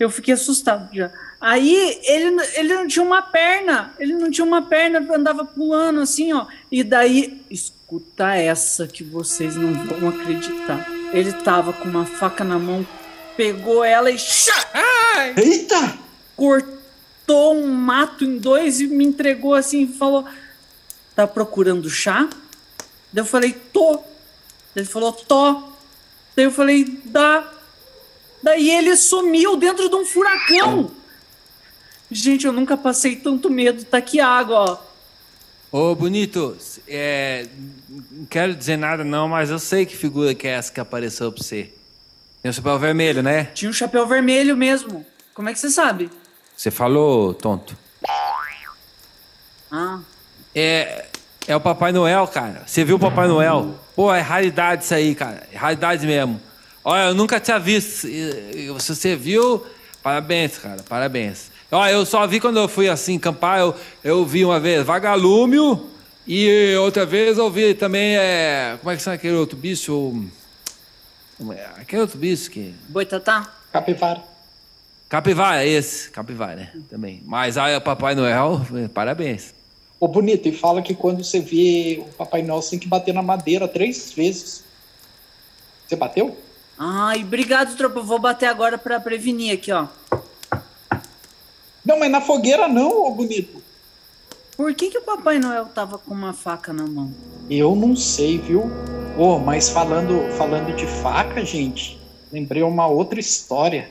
Eu 0.00 0.10
fiquei 0.10 0.34
assustado 0.34 0.88
já. 0.92 1.12
Aí 1.40 2.00
ele, 2.04 2.42
ele 2.54 2.74
não 2.74 2.88
tinha 2.88 3.04
uma 3.04 3.22
perna, 3.22 3.92
ele 3.98 4.14
não 4.14 4.28
tinha 4.28 4.44
uma 4.44 4.62
perna, 4.62 4.98
andava 5.14 5.44
pulando 5.44 6.00
assim, 6.00 6.32
ó. 6.32 6.46
E 6.72 6.82
daí, 6.82 7.40
escuta 7.94 8.34
essa 8.34 8.88
que 8.88 9.04
vocês 9.04 9.54
não 9.54 9.72
vão 9.86 10.08
acreditar. 10.08 10.86
Ele 11.12 11.32
tava 11.32 11.72
com 11.72 11.88
uma 11.88 12.04
faca 12.04 12.42
na 12.42 12.58
mão, 12.58 12.86
pegou 13.36 13.84
ela 13.84 14.10
e 14.10 14.18
chá, 14.18 14.52
Eita! 15.36 15.98
cortou 16.36 17.54
um 17.54 17.68
mato 17.68 18.24
em 18.24 18.38
dois 18.38 18.80
e 18.80 18.88
me 18.88 19.04
entregou 19.04 19.54
assim 19.54 19.82
e 19.82 19.92
falou: 19.92 20.26
Tá 21.14 21.26
procurando 21.26 21.88
chá? 21.88 22.28
Daí 23.12 23.22
eu 23.22 23.26
falei: 23.26 23.52
Tô. 23.72 24.00
Ele 24.74 24.86
falou: 24.86 25.12
Tô. 25.12 25.52
Daí 26.34 26.46
eu 26.46 26.50
falei: 26.50 26.84
Dá. 27.04 27.48
Daí 28.42 28.70
ele 28.70 28.96
sumiu 28.96 29.56
dentro 29.56 29.88
de 29.88 29.94
um 29.94 30.04
furacão. 30.04 30.90
Gente, 32.10 32.46
eu 32.46 32.52
nunca 32.52 32.76
passei 32.76 33.16
tanto 33.16 33.48
medo. 33.48 33.84
Tá 33.84 33.98
aqui 33.98 34.20
água, 34.20 34.56
ó. 34.56 34.93
Ô, 35.76 35.92
bonito, 35.92 36.56
é, 36.86 37.48
não 38.12 38.26
quero 38.26 38.54
dizer 38.54 38.76
nada 38.76 39.02
não, 39.02 39.26
mas 39.26 39.50
eu 39.50 39.58
sei 39.58 39.84
que 39.84 39.96
figura 39.96 40.32
que 40.32 40.46
é 40.46 40.52
essa 40.52 40.72
que 40.72 40.78
apareceu 40.78 41.32
pra 41.32 41.42
você. 41.42 41.72
Tem 42.40 42.48
o 42.48 42.54
chapéu 42.54 42.78
vermelho, 42.78 43.24
né? 43.24 43.46
Tinha 43.46 43.68
um 43.68 43.72
chapéu 43.72 44.06
vermelho 44.06 44.56
mesmo. 44.56 45.04
Como 45.34 45.48
é 45.48 45.52
que 45.52 45.58
você 45.58 45.70
sabe? 45.70 46.08
Você 46.56 46.70
falou, 46.70 47.34
tonto. 47.34 47.76
Ah, 49.68 49.98
É, 50.54 51.06
é 51.48 51.56
o 51.56 51.60
Papai 51.60 51.90
Noel, 51.90 52.28
cara. 52.28 52.62
Você 52.64 52.84
viu 52.84 52.94
o 52.94 53.00
Papai 53.00 53.26
Noel? 53.26 53.76
Pô, 53.96 54.14
é 54.14 54.20
raridade 54.20 54.84
isso 54.84 54.94
aí, 54.94 55.12
cara. 55.12 55.44
É 55.52 55.56
raridade 55.56 56.06
mesmo. 56.06 56.40
Olha, 56.84 57.08
eu 57.08 57.14
nunca 57.16 57.40
tinha 57.40 57.58
visto. 57.58 58.06
Se 58.06 58.94
você 58.94 59.16
viu, 59.16 59.66
parabéns, 60.04 60.56
cara. 60.56 60.84
Parabéns. 60.88 61.50
Olha, 61.70 61.92
eu 61.92 62.06
só 62.06 62.26
vi 62.26 62.40
quando 62.40 62.58
eu 62.58 62.68
fui 62.68 62.88
assim, 62.88 63.16
acampar, 63.16 63.60
eu, 63.60 63.74
eu 64.02 64.24
vi 64.24 64.44
uma 64.44 64.60
vez 64.60 64.84
vagalume 64.84 65.56
e 66.26 66.76
outra 66.76 67.04
vez 67.04 67.36
eu 67.38 67.50
vi 67.50 67.74
também, 67.74 68.16
é, 68.16 68.76
como 68.80 68.90
é 68.90 68.96
que 68.96 69.02
chama 69.02 69.16
aquele 69.16 69.34
outro 69.34 69.56
bicho? 69.56 70.24
Aquele 71.76 72.02
outro 72.02 72.18
bicho 72.18 72.50
que... 72.50 72.74
boitatá? 72.88 73.52
Capivara. 73.72 74.22
Capivara, 75.08 75.66
esse. 75.66 76.10
Capivara, 76.10 76.56
né? 76.56 76.72
Também. 76.88 77.22
Mas 77.24 77.58
aí 77.58 77.76
o 77.76 77.80
Papai 77.80 78.14
Noel, 78.14 78.60
parabéns. 78.92 79.52
Ô, 80.00 80.08
bonito, 80.08 80.48
e 80.48 80.52
fala 80.52 80.82
que 80.82 80.94
quando 80.94 81.22
você 81.22 81.40
vê 81.40 82.02
o 82.06 82.12
Papai 82.14 82.42
Noel, 82.42 82.62
você 82.62 82.70
tem 82.70 82.78
que 82.78 82.88
bater 82.88 83.14
na 83.14 83.22
madeira 83.22 83.68
três 83.68 84.12
vezes. 84.12 84.64
Você 85.86 85.96
bateu? 85.96 86.36
Ai, 86.78 87.22
obrigado, 87.22 87.76
tropa. 87.76 88.00
Eu 88.00 88.04
vou 88.04 88.18
bater 88.18 88.46
agora 88.46 88.76
pra 88.76 88.98
prevenir 88.98 89.54
aqui, 89.54 89.70
ó. 89.70 89.86
Não, 91.84 91.98
mas 91.98 92.10
na 92.10 92.20
fogueira 92.20 92.66
não, 92.66 93.06
ô 93.06 93.10
bonito. 93.10 93.62
Por 94.56 94.72
que, 94.74 94.88
que 94.88 94.98
o 94.98 95.02
Papai 95.02 95.38
Noel 95.38 95.66
tava 95.66 95.98
com 95.98 96.14
uma 96.14 96.32
faca 96.32 96.72
na 96.72 96.86
mão? 96.86 97.12
Eu 97.50 97.74
não 97.74 97.94
sei, 97.94 98.38
viu? 98.38 98.70
Ô, 99.18 99.38
mas 99.38 99.68
falando, 99.68 100.20
falando 100.36 100.74
de 100.74 100.86
faca, 100.86 101.44
gente, 101.44 102.00
lembrei 102.32 102.62
uma 102.62 102.86
outra 102.86 103.20
história. 103.20 103.90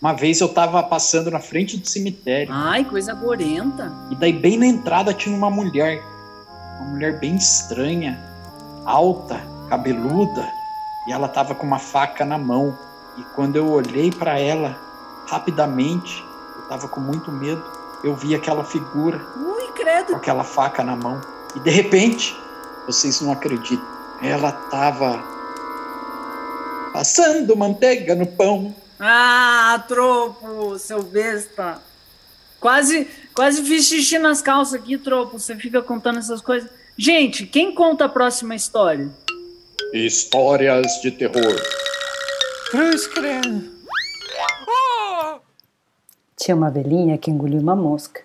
Uma 0.00 0.12
vez 0.12 0.40
eu 0.40 0.48
tava 0.48 0.82
passando 0.82 1.30
na 1.30 1.40
frente 1.40 1.76
do 1.76 1.86
cemitério. 1.86 2.52
Ai, 2.52 2.84
coisa 2.84 3.12
gorenta. 3.14 3.92
E 4.10 4.14
daí, 4.14 4.32
bem 4.32 4.56
na 4.56 4.66
entrada, 4.66 5.12
tinha 5.12 5.34
uma 5.34 5.50
mulher. 5.50 6.02
Uma 6.80 6.90
mulher 6.90 7.18
bem 7.18 7.36
estranha, 7.36 8.18
alta, 8.84 9.40
cabeluda. 9.68 10.48
E 11.08 11.12
ela 11.12 11.28
tava 11.28 11.54
com 11.54 11.66
uma 11.66 11.78
faca 11.78 12.24
na 12.24 12.38
mão. 12.38 12.78
E 13.18 13.22
quando 13.34 13.56
eu 13.56 13.70
olhei 13.70 14.10
para 14.10 14.38
ela, 14.38 14.78
rapidamente, 15.26 16.24
eu 16.74 16.80
tava 16.80 16.88
com 16.88 17.00
muito 17.00 17.30
medo. 17.30 17.62
Eu 18.02 18.14
vi 18.14 18.34
aquela 18.34 18.64
figura 18.64 19.24
Ui, 19.36 19.66
com 20.06 20.16
aquela 20.16 20.42
faca 20.44 20.82
na 20.82 20.96
mão. 20.96 21.20
E 21.54 21.60
de 21.60 21.70
repente, 21.70 22.36
vocês 22.86 23.20
não 23.20 23.32
acreditam, 23.32 23.86
ela 24.20 24.50
tava 24.52 25.22
passando 26.92 27.56
manteiga 27.56 28.14
no 28.14 28.26
pão. 28.26 28.74
Ah, 28.98 29.82
tropo, 29.86 30.78
seu 30.78 31.02
besta. 31.02 31.80
Quase, 32.60 33.08
quase 33.32 33.62
fiz 33.62 33.86
xixi 33.86 34.18
nas 34.18 34.42
calças 34.42 34.74
aqui, 34.74 34.98
tropo. 34.98 35.38
Você 35.38 35.54
fica 35.56 35.80
contando 35.80 36.18
essas 36.18 36.40
coisas. 36.40 36.68
Gente, 36.96 37.46
quem 37.46 37.74
conta 37.74 38.06
a 38.06 38.08
próxima 38.08 38.54
história? 38.54 39.08
Histórias 39.92 40.86
de 41.02 41.10
terror. 41.10 41.60
Cruz 42.70 43.06
credo. 43.06 43.73
Tinha 46.44 46.54
uma 46.54 46.70
velhinha 46.70 47.16
que 47.16 47.30
engoliu 47.30 47.58
uma 47.58 47.74
mosca. 47.74 48.20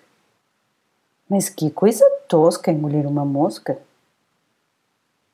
Mas 1.26 1.48
que 1.48 1.70
coisa 1.70 2.04
tosca 2.28 2.70
engolir 2.70 3.06
uma 3.06 3.24
mosca. 3.24 3.78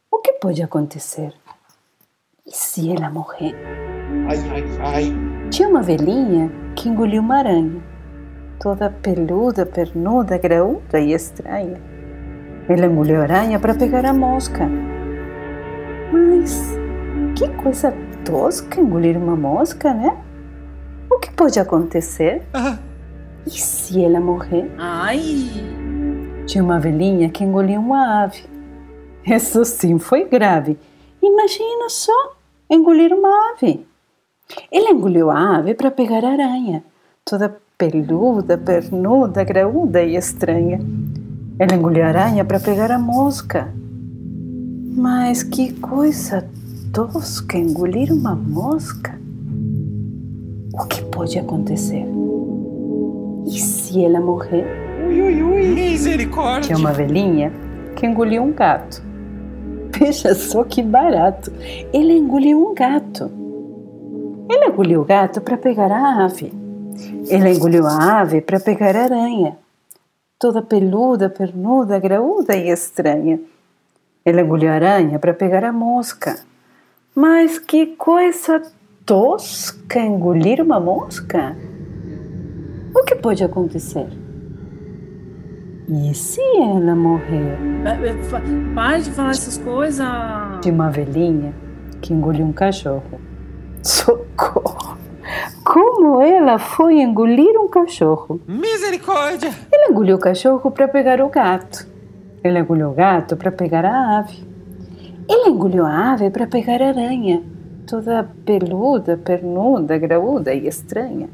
O 0.08 0.18
que 0.18 0.34
pode 0.34 0.62
acontecer? 0.62 1.34
E 2.46 2.52
se 2.52 2.92
ela 2.92 3.10
morrer? 3.10 3.56
Ai, 4.28 4.38
ai, 4.50 4.64
ai. 4.78 5.50
Tinha 5.50 5.68
uma 5.68 5.82
velhinha 5.82 6.48
que 6.76 6.88
engoliu 6.88 7.22
uma 7.22 7.38
aranha, 7.38 7.82
toda 8.60 8.88
peluda, 8.88 9.66
pernuda, 9.66 10.38
graúda 10.38 11.00
e 11.00 11.12
estranha. 11.12 11.82
Ela 12.68 12.86
engoliu 12.86 13.18
a 13.18 13.24
aranha 13.24 13.58
para 13.58 13.74
pegar 13.74 14.06
a 14.06 14.14
mosca. 14.14 14.64
Mas 16.12 16.70
que 17.36 17.48
coisa 17.60 17.92
tosca 18.24 18.80
engolir 18.80 19.16
uma 19.18 19.34
mosca, 19.34 19.92
né? 19.92 20.16
O 21.16 21.18
que 21.18 21.30
pode 21.32 21.58
acontecer? 21.58 22.42
E 23.46 23.50
se 23.50 24.04
ela 24.04 24.20
morrer? 24.20 24.70
Ai, 24.76 25.46
Tinha 26.46 26.62
uma 26.62 26.78
velhinha 26.78 27.30
que 27.30 27.42
engoliu 27.42 27.80
uma 27.80 28.22
ave. 28.24 28.44
Isso 29.24 29.64
sim 29.64 29.98
foi 29.98 30.24
grave. 30.28 30.78
Imagina 31.22 31.88
só 31.88 32.12
engolir 32.68 33.14
uma 33.14 33.30
ave. 33.52 33.86
Ela 34.70 34.90
engoliu 34.90 35.30
a 35.30 35.56
ave 35.56 35.72
para 35.72 35.90
pegar 35.90 36.22
a 36.22 36.32
aranha, 36.32 36.84
toda 37.24 37.56
peluda, 37.78 38.58
pernuda, 38.58 39.42
graúda 39.42 40.02
e 40.02 40.16
estranha. 40.16 40.78
Ela 41.58 41.74
engoliu 41.76 42.04
a 42.04 42.08
aranha 42.08 42.44
para 42.44 42.60
pegar 42.60 42.92
a 42.92 42.98
mosca. 42.98 43.72
Mas 44.94 45.42
que 45.42 45.72
coisa 45.80 46.46
tosca 46.92 47.56
engolir 47.56 48.12
uma 48.12 48.34
mosca. 48.36 49.18
O 50.78 50.86
que 50.86 51.02
pode 51.06 51.38
acontecer? 51.38 52.06
E 53.46 53.58
se 53.58 54.04
ela 54.04 54.20
morrer? 54.20 54.66
Ui, 55.06 55.22
ui, 55.22 55.42
ui. 55.42 55.66
Misericórdia. 55.68 56.62
Tinha 56.62 56.78
uma 56.78 56.92
velhinha 56.92 57.52
que 57.94 58.06
engoliu 58.06 58.42
um 58.42 58.52
gato. 58.52 59.02
Veja 59.98 60.34
só 60.34 60.64
que 60.64 60.82
barato. 60.82 61.50
Ele 61.92 62.18
engoliu 62.18 62.70
um 62.70 62.74
gato. 62.74 63.30
Ele 64.50 64.66
engoliu 64.66 65.00
o 65.00 65.04
gato 65.04 65.40
para 65.40 65.56
pegar 65.56 65.90
a 65.90 66.24
ave. 66.24 66.52
Ele 67.28 67.54
engoliu 67.54 67.86
a 67.86 68.20
ave 68.20 68.40
para 68.42 68.60
pegar 68.60 68.94
a 68.94 69.04
aranha. 69.04 69.56
Toda 70.38 70.60
peluda, 70.60 71.30
pernuda, 71.30 71.98
graúda 71.98 72.54
e 72.54 72.68
estranha. 72.68 73.40
Ele 74.24 74.42
engoliu 74.42 74.70
a 74.70 74.74
aranha 74.74 75.18
para 75.18 75.32
pegar 75.32 75.64
a 75.64 75.72
mosca. 75.72 76.38
Mas 77.14 77.58
que 77.58 77.86
coisa 77.96 78.60
tosca 79.06 80.00
engolir 80.00 80.60
uma 80.60 80.80
mosca! 80.80 81.56
O 82.92 83.04
que 83.04 83.14
pode 83.14 83.44
acontecer? 83.44 84.08
E 85.88 86.12
se 86.12 86.40
ela 86.56 86.96
morrer? 86.96 87.56
é, 87.84 88.08
é, 88.08 88.74
para 88.74 88.98
de 88.98 89.10
falar 89.12 89.30
essas 89.30 89.56
coisas. 89.58 90.04
de 90.60 90.70
uma 90.70 90.90
velhinha 90.90 91.54
que 92.00 92.12
engoliu 92.12 92.44
um 92.44 92.52
cachorro. 92.52 93.20
Socorro! 93.82 94.96
Como 95.64 96.20
ela 96.20 96.58
foi 96.58 97.00
engolir 97.00 97.56
um 97.60 97.68
cachorro? 97.68 98.40
Misericórdia. 98.48 99.50
Ela 99.72 99.90
engoliu 99.90 100.16
o 100.16 100.20
cachorro 100.20 100.70
para 100.72 100.88
pegar 100.88 101.20
o 101.20 101.28
gato. 101.28 101.86
Ela 102.42 102.58
engoliu 102.60 102.90
o 102.90 102.94
gato 102.94 103.36
para 103.36 103.52
pegar 103.52 103.84
a 103.84 104.18
ave. 104.18 104.44
Ela 105.28 105.48
engoliu 105.48 105.84
a 105.84 106.12
ave 106.12 106.30
para 106.30 106.46
pegar 106.46 106.80
a 106.82 106.88
aranha, 106.88 107.42
toda 107.86 108.28
peluda, 108.44 109.16
pernuda, 109.16 109.96
graúda 109.96 110.52
e 110.52 110.66
estranha. 110.66 111.28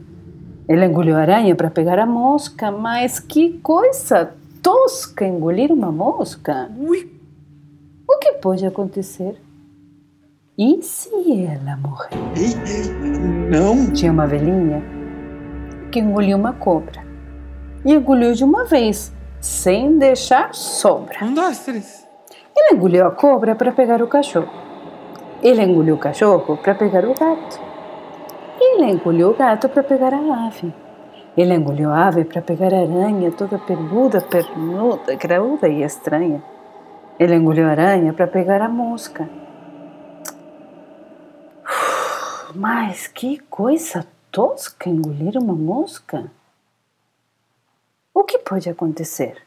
Ela 0.69 0.87
engoliu 0.87 1.17
a 1.17 1.21
aranha 1.21 1.57
para 1.57 1.71
pegar 1.71 1.99
a 1.99 2.07
mosca, 2.07 2.71
mas 2.71 3.19
que 3.19 3.59
coisa 3.59 4.35
tosca 4.63 5.27
engolir 5.27 5.73
uma 5.73 5.91
mosca! 5.91 6.71
Ui, 6.79 7.11
O 8.09 8.19
que 8.19 8.35
pode 8.35 8.65
acontecer? 8.67 9.41
E 10.57 10.83
se 10.83 11.11
ela 11.45 11.77
morrer? 11.79 12.11
Não. 13.51 13.91
Tinha 13.93 14.13
uma 14.13 14.27
velhinha 14.27 14.83
que 15.91 15.99
engoliu 15.99 16.37
uma 16.37 16.53
cobra. 16.53 17.03
E 17.85 17.93
engoliu 17.93 18.33
de 18.35 18.45
uma 18.45 18.65
vez, 18.65 19.13
sem 19.41 19.99
deixar 19.99 20.55
sobra. 20.55 21.25
Um, 21.25 21.35
dois, 21.35 21.59
três. 21.65 22.07
Ela 22.57 22.77
engoliu 22.77 23.07
a 23.07 23.11
cobra 23.11 23.55
para 23.55 23.73
pegar 23.73 24.03
o 24.03 24.07
cachorro. 24.07 24.53
Ele 25.43 25.61
engoliu 25.61 25.97
o 25.97 25.99
cachorro 25.99 26.57
para 26.57 26.73
pegar 26.73 27.05
o 27.05 27.15
gato. 27.15 27.61
Ele 28.61 28.93
engoliu 28.93 29.31
o 29.31 29.35
gato 29.35 29.69
para 29.69 29.83
pegar 29.83 30.15
a 30.15 30.47
ave. 30.47 30.73
Ele 31.37 31.53
engoliu 31.53 31.91
a 31.91 32.07
ave 32.07 32.25
para 32.25 32.41
pegar 32.41 32.73
a 32.73 32.83
aranha, 32.83 33.33
toda 33.33 33.59
peluda, 33.59 34.21
pernuda, 34.21 35.17
graúda 35.17 35.67
e 35.67 35.83
estranha. 35.83 36.41
Ele 37.19 37.35
engoliu 37.35 37.67
a 37.67 37.71
aranha 37.71 38.13
para 38.13 38.29
pegar 38.29 38.63
a 38.63 38.69
mosca. 38.69 39.29
Mas 42.55 43.09
que 43.09 43.41
coisa 43.51 44.07
tosca 44.31 44.89
engolir 44.89 45.37
uma 45.37 45.55
mosca! 45.55 46.31
O 48.15 48.23
que 48.23 48.39
pode 48.39 48.71
acontecer? 48.71 49.43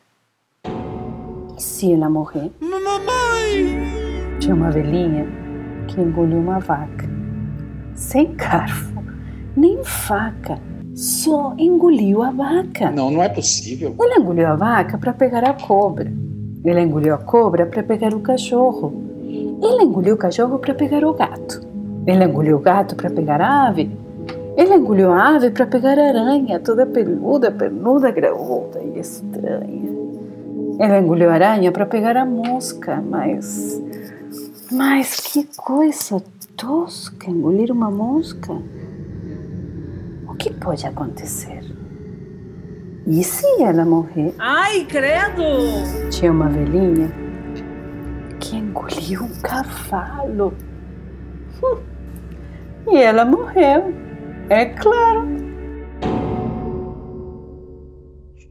E 1.58 1.62
se 1.62 1.94
ela 1.94 2.10
morrer? 2.10 2.52
Mamãe! 2.60 4.40
Tinha 4.42 4.56
uma 4.56 4.70
velhinha 4.70 5.45
que 5.96 6.02
engoliu 6.02 6.38
uma 6.40 6.60
vaca. 6.60 7.08
Sem 7.96 8.36
garfo, 8.36 9.02
nem 9.56 9.82
faca, 9.84 10.60
só 10.94 11.56
engoliu 11.58 12.22
a 12.22 12.32
vaca. 12.32 12.92
Não, 12.92 13.10
não 13.10 13.24
é 13.24 13.30
possível. 13.30 13.96
Ele 13.98 14.16
engoliu 14.16 14.48
a 14.48 14.56
vaca 14.56 14.98
para 14.98 15.14
pegar 15.14 15.44
a 15.46 15.54
cobra. 15.54 16.12
Ele 16.64 16.82
engoliu 16.82 17.14
a 17.14 17.18
cobra 17.18 17.66
para 17.66 17.82
pegar 17.82 18.14
o 18.14 18.20
cachorro. 18.20 18.94
Ele 19.24 19.84
engoliu 19.84 20.16
o 20.16 20.18
cachorro 20.18 20.60
para 20.60 20.74
pegar 20.74 21.04
o 21.06 21.14
gato. 21.14 21.66
Ele 22.06 22.26
engoliu 22.26 22.58
o 22.58 22.60
gato 22.60 22.96
para 22.96 23.10
pegar 23.10 23.40
a 23.40 23.68
ave. 23.68 23.90
Ele 24.58 24.74
engoliu 24.76 25.12
a 25.12 25.36
ave 25.36 25.52
para 25.52 25.66
pegar 25.66 25.98
a 25.98 26.08
aranha, 26.08 26.60
toda 26.60 26.86
peluda, 26.86 27.52
pernuda, 27.52 28.12
graúda 28.12 28.82
e 28.82 29.00
estranha. 29.00 29.96
Ele 30.78 31.00
engoliu 31.00 31.30
a 31.30 31.34
aranha 31.34 31.72
para 31.72 31.86
pegar 31.86 32.18
a 32.18 32.26
mosca, 32.26 33.02
mas. 33.02 33.82
Mas 34.72 35.20
que 35.20 35.48
coisa 35.56 36.22
tosca 36.58 37.30
engolir 37.30 37.72
uma 37.72 37.92
mosca! 37.92 38.54
O 40.28 40.34
que 40.36 40.52
pode 40.54 40.86
acontecer? 40.88 41.62
E 43.06 43.24
se 43.24 43.46
ela 43.62 43.86
morrer? 43.86 44.34
Ai, 44.40 44.84
credo! 44.86 45.44
Tinha 46.10 46.32
uma 46.32 46.50
velhinha 46.50 47.12
que 48.40 48.56
engoliu 48.56 49.24
um 49.24 49.42
cavalo. 49.42 50.54
Hum. 51.64 51.80
E 52.92 52.98
ela 52.98 53.24
morreu, 53.24 53.94
é 54.50 54.66
claro. 54.66 55.28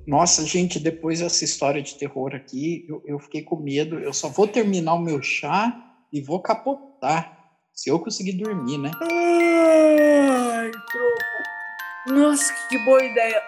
Nossa, 0.06 0.44
gente, 0.44 0.78
depois 0.78 1.21
dessa 1.21 1.44
história 1.44 1.83
de 1.83 1.97
terror 1.97 2.35
aqui, 2.35 2.85
eu, 2.88 3.02
eu 3.04 3.18
fiquei 3.18 3.42
com 3.42 3.56
medo. 3.56 3.99
Eu 3.99 4.12
só 4.12 4.28
vou 4.28 4.47
terminar 4.47 4.94
o 4.94 5.00
meu 5.00 5.21
chá 5.21 5.83
e 6.14 6.21
vou 6.21 6.40
capotar. 6.40 7.37
Se 7.73 7.90
eu 7.90 7.99
conseguir 7.99 8.35
dormir, 8.35 8.78
né? 8.78 8.92
Ai, 9.02 10.71
troco. 10.71 12.16
Nossa, 12.21 12.54
que 12.68 12.78
boa 12.85 13.02
ideia. 13.02 13.42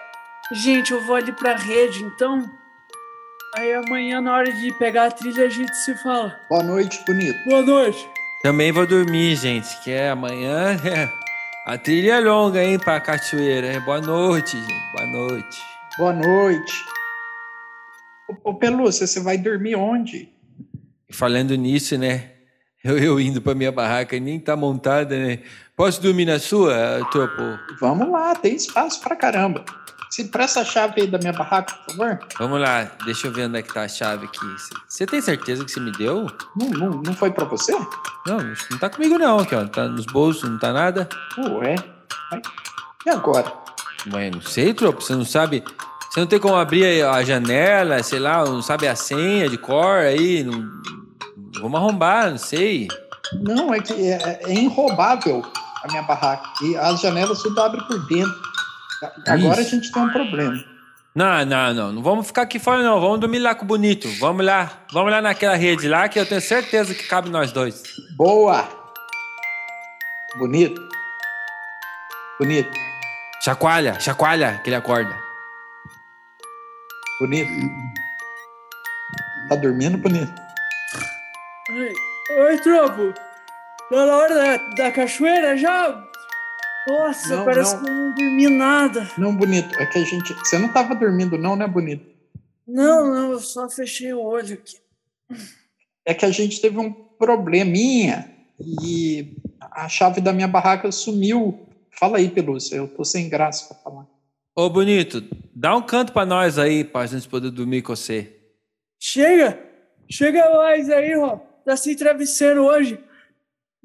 Gente, 0.51 0.91
eu 0.91 1.01
vou 1.05 1.15
ali 1.15 1.31
pra 1.31 1.55
rede, 1.55 2.03
então. 2.03 2.45
Aí 3.55 3.73
amanhã, 3.73 4.19
na 4.19 4.35
hora 4.35 4.51
de 4.51 4.73
pegar 4.73 5.05
a 5.05 5.11
trilha, 5.11 5.45
a 5.45 5.49
gente 5.49 5.73
se 5.77 5.95
fala. 6.03 6.37
Boa 6.49 6.61
noite, 6.61 7.01
bonito. 7.07 7.39
Boa 7.45 7.61
noite. 7.61 8.05
Também 8.43 8.73
vou 8.73 8.85
dormir, 8.85 9.37
gente, 9.37 9.81
que 9.81 9.91
é 9.91 10.09
amanhã. 10.09 10.77
É, 10.83 11.09
a 11.65 11.77
trilha 11.77 12.13
é 12.13 12.19
longa, 12.19 12.63
hein, 12.63 12.77
pra 12.79 12.99
cachoeira. 12.99 13.67
É, 13.67 13.79
boa 13.79 14.01
noite, 14.01 14.57
gente. 14.57 14.91
Boa 14.93 15.05
noite. 15.05 15.61
Boa 15.97 16.13
noite. 16.13 16.85
Ô, 18.29 18.51
ô 18.51 18.53
Pelúcia, 18.53 19.07
você 19.07 19.21
vai 19.21 19.37
dormir 19.37 19.75
onde? 19.75 20.29
Falando 21.09 21.55
nisso, 21.55 21.97
né? 21.97 22.36
Eu, 22.87 22.97
eu 22.97 23.19
indo 23.19 23.41
pra 23.41 23.53
minha 23.53 23.71
barraca 23.71 24.15
e 24.15 24.19
nem 24.21 24.39
tá 24.39 24.55
montada, 24.55 25.17
né? 25.17 25.39
Posso 25.75 26.01
dormir 26.01 26.23
na 26.23 26.39
sua, 26.39 27.05
tropo? 27.11 27.41
Vamos 27.81 28.09
lá, 28.09 28.33
tem 28.33 28.55
espaço 28.55 29.01
pra 29.01 29.13
caramba. 29.13 29.65
Se 30.09 30.23
presta 30.29 30.61
a 30.61 30.63
chave 30.63 31.01
aí 31.01 31.07
da 31.07 31.17
minha 31.17 31.33
barraca, 31.33 31.73
por 31.73 31.95
favor. 31.95 32.19
Vamos 32.39 32.61
lá, 32.61 32.89
deixa 33.03 33.27
eu 33.27 33.33
ver 33.33 33.47
onde 33.47 33.59
é 33.59 33.61
que 33.61 33.73
tá 33.73 33.81
a 33.81 33.87
chave 33.89 34.25
aqui. 34.25 34.39
Você 34.87 35.05
tem 35.05 35.19
certeza 35.19 35.65
que 35.65 35.71
você 35.71 35.81
me 35.81 35.91
deu? 35.91 36.27
Não, 36.55 36.69
não, 36.69 36.89
não 37.01 37.13
foi 37.13 37.29
pra 37.29 37.43
você? 37.43 37.73
Não, 38.25 38.37
não 38.71 38.77
tá 38.79 38.89
comigo 38.89 39.17
não, 39.17 39.39
aqui, 39.39 39.53
ó. 39.53 39.65
Tá 39.65 39.85
nos 39.89 40.05
bolsos, 40.05 40.49
não 40.49 40.57
tá 40.57 40.71
nada. 40.71 41.09
Ué. 41.37 41.75
E 43.05 43.09
agora? 43.09 43.51
Ué, 44.13 44.31
não 44.31 44.41
sei, 44.41 44.73
tropo. 44.73 45.01
Você 45.01 45.13
não 45.13 45.25
sabe. 45.25 45.61
Você 46.09 46.21
não 46.21 46.27
tem 46.27 46.39
como 46.39 46.55
abrir 46.55 47.03
a 47.03 47.21
janela, 47.21 48.01
sei 48.01 48.19
lá, 48.19 48.45
não 48.45 48.61
sabe 48.61 48.87
a 48.87 48.95
senha 48.95 49.49
de 49.49 49.57
cor 49.57 49.97
aí. 49.97 50.41
Não... 50.43 50.96
Vamos 51.61 51.79
arrombar, 51.79 52.31
não 52.31 52.37
sei. 52.37 52.87
Não, 53.33 53.73
é 53.73 53.79
que 53.79 53.93
é, 53.93 54.41
é 54.43 54.53
a 55.83 55.87
minha 55.87 56.01
barraca. 56.03 56.49
E 56.61 56.75
as 56.75 57.01
janelas 57.01 57.41
tudo 57.41 57.59
abre 57.61 57.81
por 57.85 58.05
dentro. 58.07 58.35
Agora 59.27 59.61
Isso. 59.61 59.75
a 59.75 59.79
gente 59.79 59.91
tem 59.91 60.01
um 60.01 60.09
problema. 60.09 60.63
Não, 61.13 61.45
não, 61.45 61.73
não. 61.73 61.91
Não 61.93 62.03
vamos 62.03 62.27
ficar 62.27 62.43
aqui 62.43 62.59
fora, 62.59 62.83
não. 62.83 62.99
Vamos 62.99 63.19
dormir 63.19 63.39
lá 63.39 63.55
com 63.55 63.65
o 63.65 63.67
bonito. 63.67 64.07
Vamos 64.19 64.45
lá. 64.45 64.71
Vamos 64.91 65.11
lá 65.11 65.21
naquela 65.21 65.55
rede 65.55 65.87
lá 65.87 66.07
que 66.07 66.19
eu 66.19 66.25
tenho 66.25 66.41
certeza 66.41 66.93
que 66.93 67.03
cabe 67.07 67.29
nós 67.29 67.51
dois. 67.51 67.83
Boa! 68.15 68.67
Bonito. 70.37 70.79
Bonito. 72.39 72.69
Chacoalha, 73.43 73.99
chacoalha, 73.99 74.61
que 74.63 74.69
ele 74.69 74.75
acorda. 74.75 75.15
Bonito. 77.19 77.49
Tá 79.49 79.55
dormindo, 79.55 79.97
bonito? 79.97 80.46
Oi, 81.69 81.93
oi, 82.37 82.57
tropo. 82.59 83.13
Tá 83.89 84.05
na 84.05 84.17
hora 84.17 84.35
da, 84.35 84.57
da 84.75 84.91
cachoeira 84.91 85.57
já? 85.57 86.01
Nossa, 86.87 87.35
não, 87.35 87.43
parece 87.43 87.75
não. 87.75 87.83
que 87.83 87.89
eu 87.89 87.93
não 87.93 88.15
dormi 88.15 88.49
nada. 88.49 89.11
Não, 89.17 89.35
bonito. 89.35 89.77
É 89.77 89.85
que 89.85 89.97
a 89.97 90.03
gente. 90.05 90.33
Você 90.33 90.57
não 90.57 90.67
estava 90.67 90.95
dormindo, 90.95 91.37
não, 91.37 91.57
né, 91.57 91.67
bonito? 91.67 92.05
Não, 92.65 93.13
não, 93.13 93.31
eu 93.31 93.39
só 93.39 93.69
fechei 93.69 94.13
o 94.13 94.21
olho 94.21 94.53
aqui. 94.53 94.77
É 96.05 96.13
que 96.13 96.25
a 96.25 96.31
gente 96.31 96.61
teve 96.61 96.77
um 96.77 96.89
probleminha 96.93 98.33
e 98.59 99.35
a 99.59 99.89
chave 99.89 100.21
da 100.21 100.31
minha 100.31 100.47
barraca 100.47 100.89
sumiu. 100.89 101.67
Fala 101.91 102.17
aí, 102.17 102.29
Pelúcia, 102.29 102.77
eu 102.77 102.87
tô 102.87 103.03
sem 103.03 103.27
graça 103.27 103.73
para 103.73 103.83
falar. 103.83 104.07
Ô, 104.55 104.69
bonito, 104.69 105.21
dá 105.53 105.75
um 105.75 105.81
canto 105.81 106.13
para 106.13 106.25
nós 106.25 106.57
aí, 106.57 106.85
pra 106.85 107.05
gente 107.05 107.27
poder 107.27 107.51
dormir 107.51 107.81
com 107.81 107.93
você. 107.93 108.37
Chega! 108.97 109.67
Chega 110.09 110.49
mais 110.53 110.89
aí, 110.89 111.15
ó. 111.17 111.46
Tá 111.67 111.75
sem 111.75 111.97
travesseiro 111.97 112.63
hoje. 112.63 112.97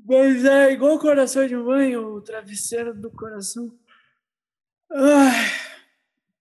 Mas 0.06 0.44
é 0.44 0.72
igual 0.72 0.94
o 0.94 1.00
coração 1.00 1.44
de 1.48 1.56
mãe, 1.56 1.96
o 1.96 2.20
travesseiro 2.20 2.94
do 2.94 3.10
coração. 3.10 3.72
Ai. 4.92 5.50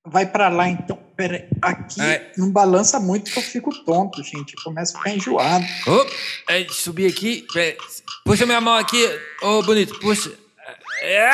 Vai 0.06 0.28
para 0.28 0.50
lá 0.50 0.70
então. 0.70 0.98
Pera, 1.16 1.50
aqui 1.60 2.00
Ai. 2.00 2.32
não 2.38 2.52
balança 2.52 3.00
muito 3.00 3.32
que 3.32 3.40
eu 3.40 3.44
fico 3.44 3.74
tonto, 3.84 4.22
gente. 4.22 4.56
Começa 4.64 4.96
a 4.96 5.00
ficar 5.00 5.16
enjoado. 5.16 5.66
Oh, 5.88 6.52
é, 6.52 6.64
subi 6.70 7.08
aqui. 7.08 7.48
Pera, 7.52 7.76
puxa 8.24 8.46
minha 8.46 8.62
mão 8.62 8.76
aqui. 8.76 9.04
Ô, 9.42 9.48
oh, 9.48 9.64
bonito, 9.64 10.00
puxa. 10.00 10.32
É. 11.02 11.32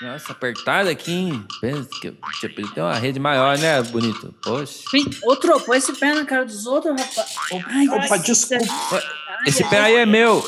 Nossa, 0.00 0.32
apertada 0.32 0.90
aqui, 0.90 1.12
hein? 1.12 1.46
Pensa 1.60 1.88
que 2.00 2.10
tipo, 2.40 2.74
tem 2.74 2.82
uma 2.82 2.98
rede 2.98 3.20
maior, 3.20 3.58
né, 3.58 3.82
bonito? 3.82 4.34
Poxa. 4.42 4.82
Outro, 5.22 5.60
põe 5.60 5.76
esse 5.76 5.92
pé 5.92 6.14
na 6.14 6.24
cara 6.24 6.44
dos 6.44 6.66
outros, 6.66 6.98
rapaz. 6.98 7.34
Ai, 7.66 7.86
Opa, 7.88 8.16
desculpa. 8.16 8.64
Esse 9.46 9.62
pé 9.68 9.78
aí 9.78 9.96
é 9.96 10.06
meu. 10.06 10.42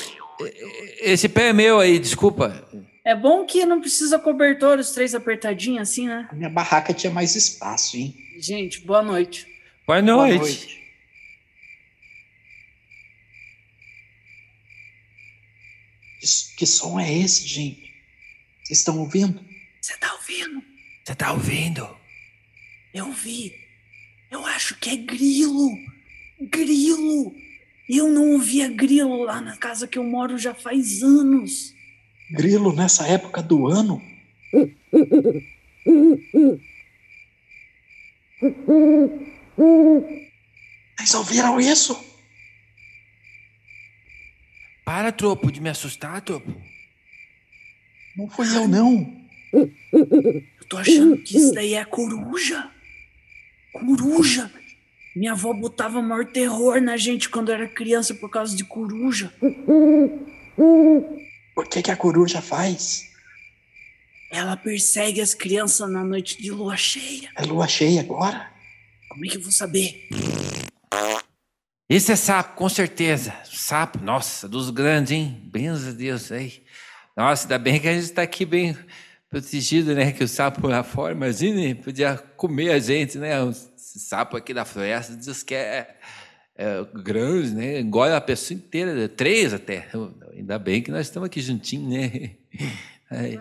Esse 1.00 1.28
pé 1.28 1.48
é 1.48 1.52
meu 1.52 1.80
aí, 1.80 1.98
desculpa. 1.98 2.66
É 3.04 3.14
bom 3.14 3.44
que 3.44 3.66
não 3.66 3.80
precisa 3.80 4.18
cobertor, 4.18 4.78
os 4.78 4.92
três 4.92 5.14
apertadinhos 5.14 5.82
assim, 5.82 6.06
né? 6.06 6.28
A 6.30 6.34
minha 6.34 6.48
barraca 6.48 6.94
tinha 6.94 7.12
mais 7.12 7.34
espaço, 7.34 7.96
hein? 7.96 8.14
Gente, 8.38 8.80
boa 8.80 9.02
noite. 9.02 9.46
Boa 9.86 10.00
noite. 10.00 10.38
Boa 10.38 10.48
noite. 10.48 10.82
Que 16.56 16.64
som 16.64 17.00
é 17.00 17.12
esse, 17.12 17.46
gente? 17.46 17.81
Vocês 18.62 18.78
estão 18.78 18.98
ouvindo? 18.98 19.44
Você 19.80 19.96
tá 19.96 20.12
ouvindo? 20.14 20.62
Você 21.04 21.14
tá 21.14 21.32
ouvindo? 21.32 21.96
Eu 22.94 23.10
vi. 23.12 23.52
Eu 24.30 24.46
acho 24.46 24.78
que 24.78 24.90
é 24.90 24.96
grilo. 24.96 25.70
Grilo. 26.40 27.34
Eu 27.88 28.08
não 28.08 28.32
ouvia 28.32 28.68
grilo 28.68 29.24
lá 29.24 29.40
na 29.40 29.56
casa 29.56 29.88
que 29.88 29.98
eu 29.98 30.04
moro 30.04 30.38
já 30.38 30.54
faz 30.54 31.02
anos. 31.02 31.74
Grilo 32.30 32.74
nessa 32.74 33.06
época 33.06 33.42
do 33.42 33.66
ano? 33.66 34.00
Vocês 40.96 41.14
ouviram 41.14 41.60
isso? 41.60 41.98
Para, 44.84 45.12
tropo, 45.12 45.50
de 45.50 45.60
me 45.60 45.68
assustar, 45.68 46.20
tropo. 46.22 46.71
Não 48.16 48.28
foi 48.28 48.46
eu, 48.54 48.68
não. 48.68 49.10
Eu 49.52 50.68
tô 50.68 50.76
achando 50.78 51.16
que 51.18 51.36
isso 51.36 51.52
daí 51.52 51.74
é 51.74 51.84
coruja. 51.84 52.70
Coruja. 53.72 54.50
Minha 55.14 55.32
avó 55.32 55.52
botava 55.52 56.00
maior 56.00 56.24
terror 56.26 56.80
na 56.80 56.96
gente 56.96 57.28
quando 57.28 57.52
era 57.52 57.68
criança 57.68 58.14
por 58.14 58.30
causa 58.30 58.56
de 58.56 58.64
coruja. 58.64 59.32
Por 61.54 61.68
que, 61.68 61.82
que 61.82 61.90
a 61.90 61.96
coruja 61.96 62.40
faz? 62.40 63.10
Ela 64.30 64.56
persegue 64.56 65.20
as 65.20 65.34
crianças 65.34 65.90
na 65.90 66.02
noite 66.02 66.40
de 66.40 66.50
lua 66.50 66.76
cheia. 66.76 67.30
É 67.36 67.44
lua 67.44 67.68
cheia 67.68 68.00
agora? 68.00 68.50
Como 69.10 69.26
é 69.26 69.28
que 69.28 69.36
eu 69.36 69.42
vou 69.42 69.52
saber? 69.52 70.08
Esse 71.86 72.12
é 72.12 72.16
sapo, 72.16 72.56
com 72.56 72.68
certeza. 72.70 73.34
Sapo, 73.44 74.02
nossa, 74.02 74.48
dos 74.48 74.70
grandes, 74.70 75.12
hein? 75.12 75.42
Benza 75.52 75.90
a 75.90 75.92
Deus 75.92 76.32
aí. 76.32 76.62
Nossa, 77.16 77.44
ainda 77.44 77.58
bem 77.58 77.78
que 77.78 77.88
a 77.88 77.92
gente 77.92 78.04
está 78.04 78.22
aqui 78.22 78.44
bem 78.44 78.76
protegido, 79.28 79.94
né? 79.94 80.12
Que 80.12 80.24
o 80.24 80.28
sapo 80.28 80.66
lá 80.66 80.82
fora, 80.82 81.14
imagine, 81.14 81.74
podia 81.74 82.16
comer 82.36 82.70
a 82.72 82.78
gente, 82.78 83.18
né? 83.18 83.42
O 83.42 83.52
sapo 83.76 84.36
aqui 84.36 84.54
da 84.54 84.64
floresta 84.64 85.14
diz 85.16 85.42
que 85.42 85.54
é, 85.54 85.96
é 86.56 86.84
grande, 86.94 87.50
né? 87.50 87.80
Engole 87.80 88.12
a 88.12 88.20
pessoa 88.20 88.56
inteira, 88.56 89.08
três 89.08 89.52
até. 89.52 89.88
Ainda 90.34 90.58
bem 90.58 90.82
que 90.82 90.90
nós 90.90 91.06
estamos 91.06 91.26
aqui 91.26 91.40
juntinhos, 91.40 91.92
né? 91.92 92.36
Aí. 93.10 93.40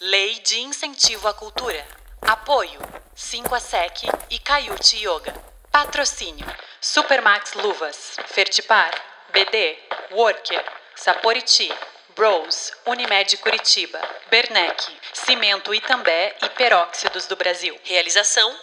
Lei 0.00 0.40
de 0.44 0.60
Incentivo 0.60 1.28
à 1.28 1.34
Cultura. 1.34 1.84
Apoio: 2.22 2.80
5 3.14 3.54
a 3.54 3.60
Sec 3.60 4.02
e 4.30 4.38
Caiute 4.38 4.96
Yoga. 4.96 5.32
Patrocínio: 5.70 6.46
Supermax 6.80 7.54
Luvas, 7.54 8.16
Fertipar, 8.26 8.90
BD, 9.32 9.76
Worker, 10.12 10.64
Saporiti, 10.94 11.68
Rose, 12.18 12.72
Unimed 12.86 13.36
Curitiba, 13.38 14.00
Bernec, 14.30 14.82
Cimento 15.12 15.74
Itambé 15.74 16.34
e 16.42 16.48
Peróxidos 16.50 17.26
do 17.26 17.36
Brasil. 17.36 17.78
Realização: 17.84 18.54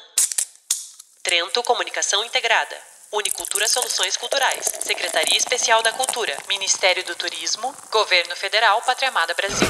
Trento 1.21 1.61
Comunicação 1.63 2.25
Integrada. 2.25 2.75
Unicultura 3.11 3.67
Soluções 3.67 4.17
Culturais, 4.17 4.65
Secretaria 4.81 5.37
Especial 5.37 5.83
da 5.83 5.91
Cultura, 5.91 6.35
Ministério 6.47 7.03
do 7.03 7.13
Turismo, 7.13 7.71
Governo 7.91 8.35
Federal, 8.35 8.81
Pátria 8.81 9.09
Amada 9.09 9.35
Brasil. 9.35 9.67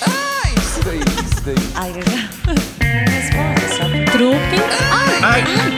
Ai, 0.00 0.52
isso 0.58 0.82
daí, 0.82 0.98
isso 0.98 1.40
daí. 1.44 1.54
Ai, 1.76 1.92
Responde. 3.06 4.04
Trupe. 4.10 4.56
Ai, 4.90 5.20
ai. 5.22 5.42
ai. 5.42 5.74